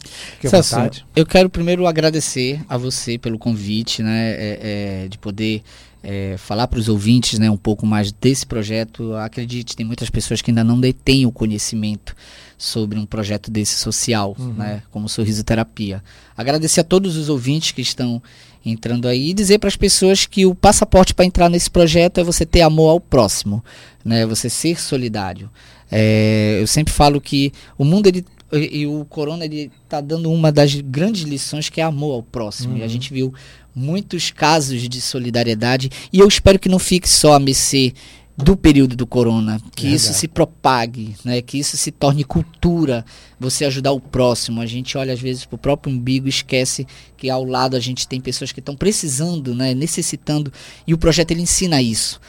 Celso, 0.48 1.06
eu 1.16 1.26
quero 1.26 1.50
primeiro 1.50 1.88
agradecer 1.88 2.62
a 2.70 2.78
você 2.78 3.18
pelo 3.18 3.40
convite, 3.40 4.04
né? 4.04 4.32
É, 4.32 4.60
é, 5.04 5.08
de 5.08 5.18
poder 5.18 5.64
é, 6.04 6.36
falar 6.38 6.68
para 6.68 6.80
os 6.80 6.90
ouvintes 6.90 7.38
né, 7.38 7.50
um 7.50 7.58
pouco 7.58 7.86
mais 7.86 8.12
desse 8.12 8.46
projeto. 8.46 9.14
Acredite, 9.16 9.76
tem 9.76 9.86
muitas 9.86 10.10
pessoas 10.10 10.42
que 10.42 10.52
ainda 10.52 10.64
não 10.64 10.80
detêm 10.80 11.26
o 11.26 11.32
conhecimento 11.32 12.16
sobre 12.58 13.00
um 13.00 13.06
projeto 13.06 13.50
desse 13.50 13.76
social, 13.76 14.36
uhum. 14.38 14.54
né, 14.54 14.84
como 14.92 15.10
Sorriso 15.10 15.44
Terapia. 15.44 16.04
Agradecer 16.36 16.82
a 16.82 16.84
todos 16.84 17.18
os 17.18 17.30
ouvintes 17.30 17.72
que 17.72 17.82
estão 17.82 18.22
entrando 18.64 19.08
aí 19.08 19.30
e 19.30 19.34
dizer 19.34 19.58
para 19.58 19.68
as 19.68 19.76
pessoas 19.76 20.26
que 20.26 20.46
o 20.46 20.54
passaporte 20.54 21.14
para 21.14 21.26
entrar 21.26 21.50
nesse 21.50 21.70
projeto 21.70 22.20
é 22.20 22.24
você 22.24 22.46
ter 22.46 22.62
amor 22.62 22.90
ao 22.90 23.00
próximo, 23.00 23.64
né, 24.06 24.26
você 24.26 24.50
ser 24.50 24.80
solidário. 24.80 25.50
É, 25.92 26.60
eu 26.62 26.68
sempre 26.68 26.94
falo 26.94 27.20
que 27.20 27.52
o 27.78 27.84
mundo 27.84 28.08
ele 28.08 28.24
e, 28.54 28.86
o 28.86 29.06
corona 29.06 29.46
ele 29.46 29.72
está 29.84 30.02
dando 30.02 30.32
uma 30.32 30.52
das 30.52 30.76
grandes 30.76 31.24
lições 31.24 31.70
que 31.70 31.80
é 31.80 31.84
amor 31.84 32.16
ao 32.16 32.24
próximo. 32.24 32.74
Uhum. 32.74 32.80
E 32.80 32.82
a 32.82 32.86
uhum. 32.86 32.90
gente 32.90 33.14
viu 33.14 33.34
muitos 33.74 34.32
casos 34.32 34.88
de 34.88 35.02
solidariedade 35.02 35.90
e 36.12 36.20
eu 36.20 36.28
espero 36.28 36.60
que 36.60 36.70
não 36.70 36.80
fique 36.80 37.08
só 37.08 37.34
a 37.34 37.40
mercê 37.40 37.94
do 38.38 38.56
período 38.56 38.96
do 38.96 39.06
corona, 39.06 39.62
que 39.76 39.88
isso 39.88 40.14
se 40.14 40.28
propague, 40.28 41.16
né, 41.24 41.42
que 41.42 41.60
isso 41.60 41.78
se 41.78 41.92
torne 41.92 42.24
cultura, 42.24 43.06
você 43.40 43.66
ajudar 43.66 43.92
o 43.92 44.00
próximo. 44.00 44.62
A 44.62 44.66
gente 44.66 44.98
olha 44.98 45.14
às 45.14 45.20
vezes 45.20 45.46
para 45.46 45.56
o 45.56 45.60
próprio 45.60 45.94
umbigo 45.94 46.28
e 46.28 46.30
esquece 46.30 46.88
que 47.18 47.30
ao 47.30 47.44
lado 47.44 47.76
a 47.76 47.80
gente 47.80 48.08
tem 48.08 48.20
pessoas 48.20 48.52
que 48.52 48.60
estão 48.60 48.76
precisando, 48.76 49.54
né, 49.54 49.74
necessitando, 49.74 50.52
e 50.88 50.94
o 50.94 50.98
projeto 50.98 51.32
ele 51.32 51.42
ensina 51.42 51.82
isso. 51.82 52.20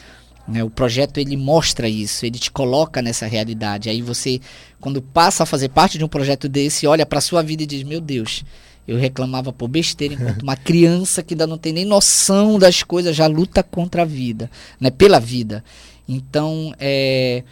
Né, 0.46 0.64
o 0.64 0.70
projeto 0.70 1.18
ele 1.18 1.36
mostra 1.36 1.88
isso, 1.88 2.26
ele 2.26 2.38
te 2.38 2.50
coloca 2.50 3.00
nessa 3.00 3.26
realidade. 3.26 3.88
Aí 3.88 4.02
você, 4.02 4.40
quando 4.80 5.00
passa 5.00 5.44
a 5.44 5.46
fazer 5.46 5.68
parte 5.68 5.98
de 5.98 6.04
um 6.04 6.08
projeto 6.08 6.48
desse, 6.48 6.86
olha 6.86 7.06
para 7.06 7.20
sua 7.20 7.42
vida 7.42 7.62
e 7.62 7.66
diz: 7.66 7.84
Meu 7.84 8.00
Deus, 8.00 8.44
eu 8.86 8.98
reclamava 8.98 9.52
por 9.52 9.68
besteira, 9.68 10.14
enquanto 10.14 10.42
uma 10.42 10.56
criança 10.58 11.22
que 11.22 11.34
ainda 11.34 11.46
não 11.46 11.56
tem 11.56 11.72
nem 11.72 11.84
noção 11.84 12.58
das 12.58 12.82
coisas 12.82 13.14
já 13.14 13.26
luta 13.26 13.62
contra 13.62 14.02
a 14.02 14.04
vida, 14.04 14.50
né, 14.80 14.90
pela 14.90 15.20
vida. 15.20 15.62
Então, 16.08 16.74
é, 16.78 17.44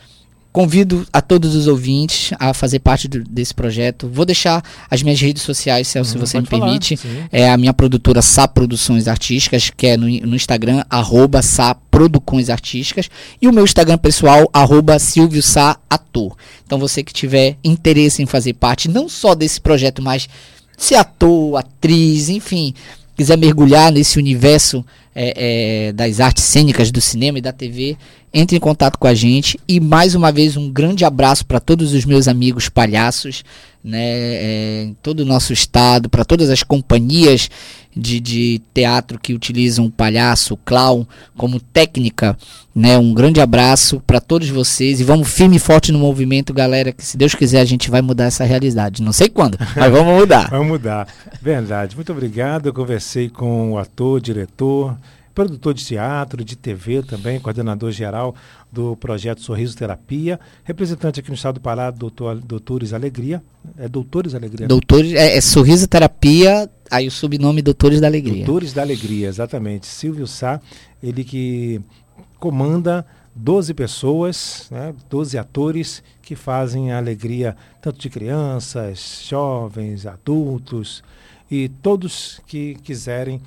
Convido 0.53 1.07
a 1.13 1.21
todos 1.21 1.55
os 1.55 1.69
ouvintes 1.69 2.33
a 2.39 2.53
fazer 2.53 2.81
parte 2.81 3.07
do, 3.07 3.23
desse 3.23 3.55
projeto. 3.55 4.09
Vou 4.13 4.25
deixar 4.25 4.63
as 4.91 5.01
minhas 5.01 5.21
redes 5.21 5.43
sociais, 5.45 5.87
Celso, 5.87 6.13
se 6.13 6.19
você 6.19 6.41
me 6.41 6.47
falar, 6.47 6.65
permite. 6.65 6.97
Sim. 6.97 7.25
É 7.31 7.49
a 7.49 7.57
minha 7.57 7.73
produtora 7.73 8.21
Sá 8.21 8.49
Produções 8.49 9.07
Artísticas, 9.07 9.71
que 9.71 9.87
é 9.87 9.97
no, 9.97 10.07
no 10.07 10.35
Instagram, 10.35 10.83
arroba 10.91 11.41
Produções 11.89 12.51
Artísticas. 12.51 13.09
E 13.41 13.47
o 13.47 13.53
meu 13.53 13.63
Instagram 13.63 13.99
pessoal, 13.99 14.51
arroba 14.53 14.99
Silvio 14.99 15.43
Sá 15.43 15.77
Ator. 15.89 16.37
Então 16.67 16.81
você 16.81 17.05
que 17.05 17.13
tiver 17.13 17.57
interesse 17.63 18.21
em 18.21 18.27
fazer 18.27 18.55
parte, 18.55 18.89
não 18.89 19.09
só 19.09 19.37
desse 19.37 19.61
projeto, 19.61 20.03
mas 20.03 20.29
ser 20.77 20.97
ator, 20.97 21.59
atriz, 21.59 22.29
enfim, 22.29 22.75
quiser 23.17 23.37
mergulhar 23.37 23.93
nesse 23.93 24.19
universo 24.19 24.85
é, 25.15 25.89
é, 25.89 25.93
das 25.93 26.21
artes 26.21 26.45
cênicas 26.45 26.91
do 26.91 27.01
cinema 27.01 27.39
e 27.39 27.43
da 27.43 27.53
TV, 27.53 27.97
entre 28.33 28.57
em 28.57 28.61
contato 28.61 28.99
com 28.99 29.07
a 29.07 29.15
gente. 29.15 29.59
E 29.67 29.81
mais 29.81 30.15
uma 30.15 30.31
vez, 30.31 30.57
um 30.57 30.71
grande 30.71 31.05
abraço 31.05 31.45
para 31.45 31.61
todos 31.61 31.93
os 31.93 32.05
meus 32.05 32.29
amigos 32.29 32.69
palhaços, 32.69 33.45
né, 33.83 33.99
é, 33.99 34.83
em 34.85 34.97
todo 35.03 35.21
o 35.21 35.25
nosso 35.25 35.53
estado, 35.53 36.09
para 36.09 36.25
todas 36.25 36.51
as 36.51 36.63
companhias 36.63 37.49
de, 37.97 38.21
de 38.21 38.63
teatro 38.73 39.19
que 39.19 39.35
utilizam 39.35 39.87
o 39.87 39.91
palhaço, 39.91 40.55
o 40.55 40.57
clown, 40.57 41.07
como 41.37 41.59
técnica. 41.59 42.37
Né, 42.73 42.97
um 42.97 43.13
grande 43.13 43.41
abraço 43.41 44.01
para 44.07 44.21
todos 44.21 44.49
vocês 44.49 45.01
e 45.01 45.05
vamos 45.05 45.29
firme 45.29 45.57
e 45.57 45.59
forte 45.59 45.91
no 45.91 45.99
movimento, 45.99 46.55
galera. 46.55 46.93
Que 46.93 47.05
se 47.05 47.17
Deus 47.17 47.35
quiser, 47.35 47.61
a 47.61 47.65
gente 47.65 47.91
vai 47.91 48.01
mudar 48.01 48.27
essa 48.27 48.45
realidade. 48.45 49.03
Não 49.03 49.13
sei 49.13 49.29
quando, 49.29 49.59
mas 49.75 49.91
vamos 49.91 50.21
mudar. 50.21 50.49
vamos 50.51 50.69
mudar. 50.69 51.09
Verdade. 51.43 51.97
Muito 51.97 52.13
obrigado. 52.13 52.67
Eu 52.67 52.73
conversei 52.73 53.29
com 53.29 53.73
o 53.73 53.79
ator, 53.79 54.21
diretor 54.21 54.97
produtor 55.35 55.75
de 55.75 55.85
teatro, 55.85 56.45
de 56.45 56.57
TV 56.57 57.03
também, 57.03 57.41
coordenador 57.41 57.91
geral 57.91 58.35
do 58.71 58.97
projeto 58.97 59.41
Sorriso 59.41 59.77
Terapia, 59.77 60.39
representante 60.65 61.21
aqui 61.21 61.29
no 61.29 61.35
estado 61.35 61.55
do 61.55 61.61
Pará, 61.61 61.91
doutor, 61.91 62.37
Doutores 62.37 62.93
Alegria. 62.93 63.43
É 63.77 63.89
Doutores 63.89 64.35
Alegria? 64.35 64.65
Né? 64.65 64.69
Doutores, 64.69 65.13
é, 65.13 65.37
é, 65.37 65.41
Sorriso 65.41 65.87
Terapia, 65.89 66.71
aí 66.91 67.07
o 67.07 67.11
subnome 67.11 67.63
Doutores 67.63 68.01
da 68.01 68.07
Alegria. 68.07 68.45
Doutores 68.45 68.73
da 68.73 68.83
Alegria, 68.83 69.29
exatamente. 69.29 69.87
Silvio 69.87 70.27
Sá, 70.27 70.61
ele 71.03 71.25
que 71.25 71.81
comanda 72.39 73.07
12 73.35 73.75
pessoas, 73.75 74.67
né, 74.71 74.95
12 75.09 75.39
atores 75.39 76.03
que 76.21 76.35
fazem 76.35 76.93
a 76.93 76.99
alegria 76.99 77.57
tanto 77.81 77.99
de 77.99 78.11
crianças, 78.11 79.25
jovens, 79.27 80.07
adultos 80.07 81.03
e 81.51 81.69
todos 81.69 82.41
que 82.47 82.75
quiserem 82.83 83.41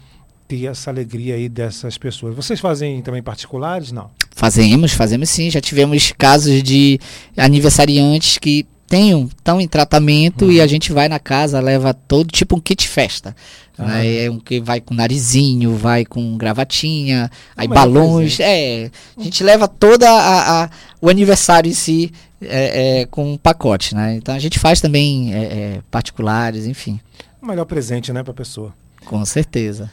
ter 0.54 0.66
essa 0.68 0.92
alegria 0.92 1.36
aí 1.36 1.50
dessas 1.50 1.98
pessoas. 1.98 2.36
Vocês 2.36 2.60
fazem 2.60 3.02
também 3.02 3.24
particulares, 3.24 3.92
não? 3.92 4.10
Fazemos, 4.36 4.94
fazemos 4.94 5.30
sim. 5.30 5.50
Já 5.50 5.60
tivemos 5.60 6.14
casos 6.18 6.62
de 6.62 7.00
aniversariantes 7.38 8.38
que 8.38 8.66
tenham, 8.88 9.26
estão 9.26 9.60
em 9.60 9.68
tratamento 9.68 10.52
e 10.52 10.62
a 10.62 10.68
gente 10.68 10.92
vai 10.94 11.10
na 11.10 11.20
casa, 11.20 11.60
leva 11.60 11.94
todo 11.94 12.32
tipo 12.32 12.56
um 12.56 12.60
kit 12.60 12.88
festa. 12.88 13.36
Né? 13.78 14.26
É 14.26 14.30
um 14.30 14.40
que 14.40 14.60
vai 14.60 14.80
com 14.80 14.94
narizinho, 14.94 15.76
vai 15.76 16.06
com 16.06 16.38
gravatinha, 16.38 17.32
aí 17.58 17.68
balões. 17.68 18.40
É, 18.40 18.92
a 19.18 19.24
gente 19.24 19.44
leva 19.44 19.68
toda 19.68 20.08
a, 20.10 20.64
a 20.64 20.70
o 21.02 21.10
aniversário 21.10 21.70
em 21.70 21.74
si 21.74 22.12
é, 22.42 23.02
é, 23.02 23.06
com 23.08 23.34
um 23.34 23.38
pacote, 23.38 23.96
né? 23.96 24.16
Então 24.16 24.36
a 24.36 24.40
gente 24.40 24.60
faz 24.60 24.80
também 24.80 25.34
é, 25.34 25.38
é, 25.38 25.82
particulares, 25.90 26.68
enfim. 26.68 27.00
O 27.42 27.48
melhor 27.48 27.66
presente, 27.66 28.14
né, 28.14 28.22
para 28.22 28.32
a 28.32 28.36
pessoa. 28.36 28.74
Com 29.06 29.26
certeza. 29.26 29.92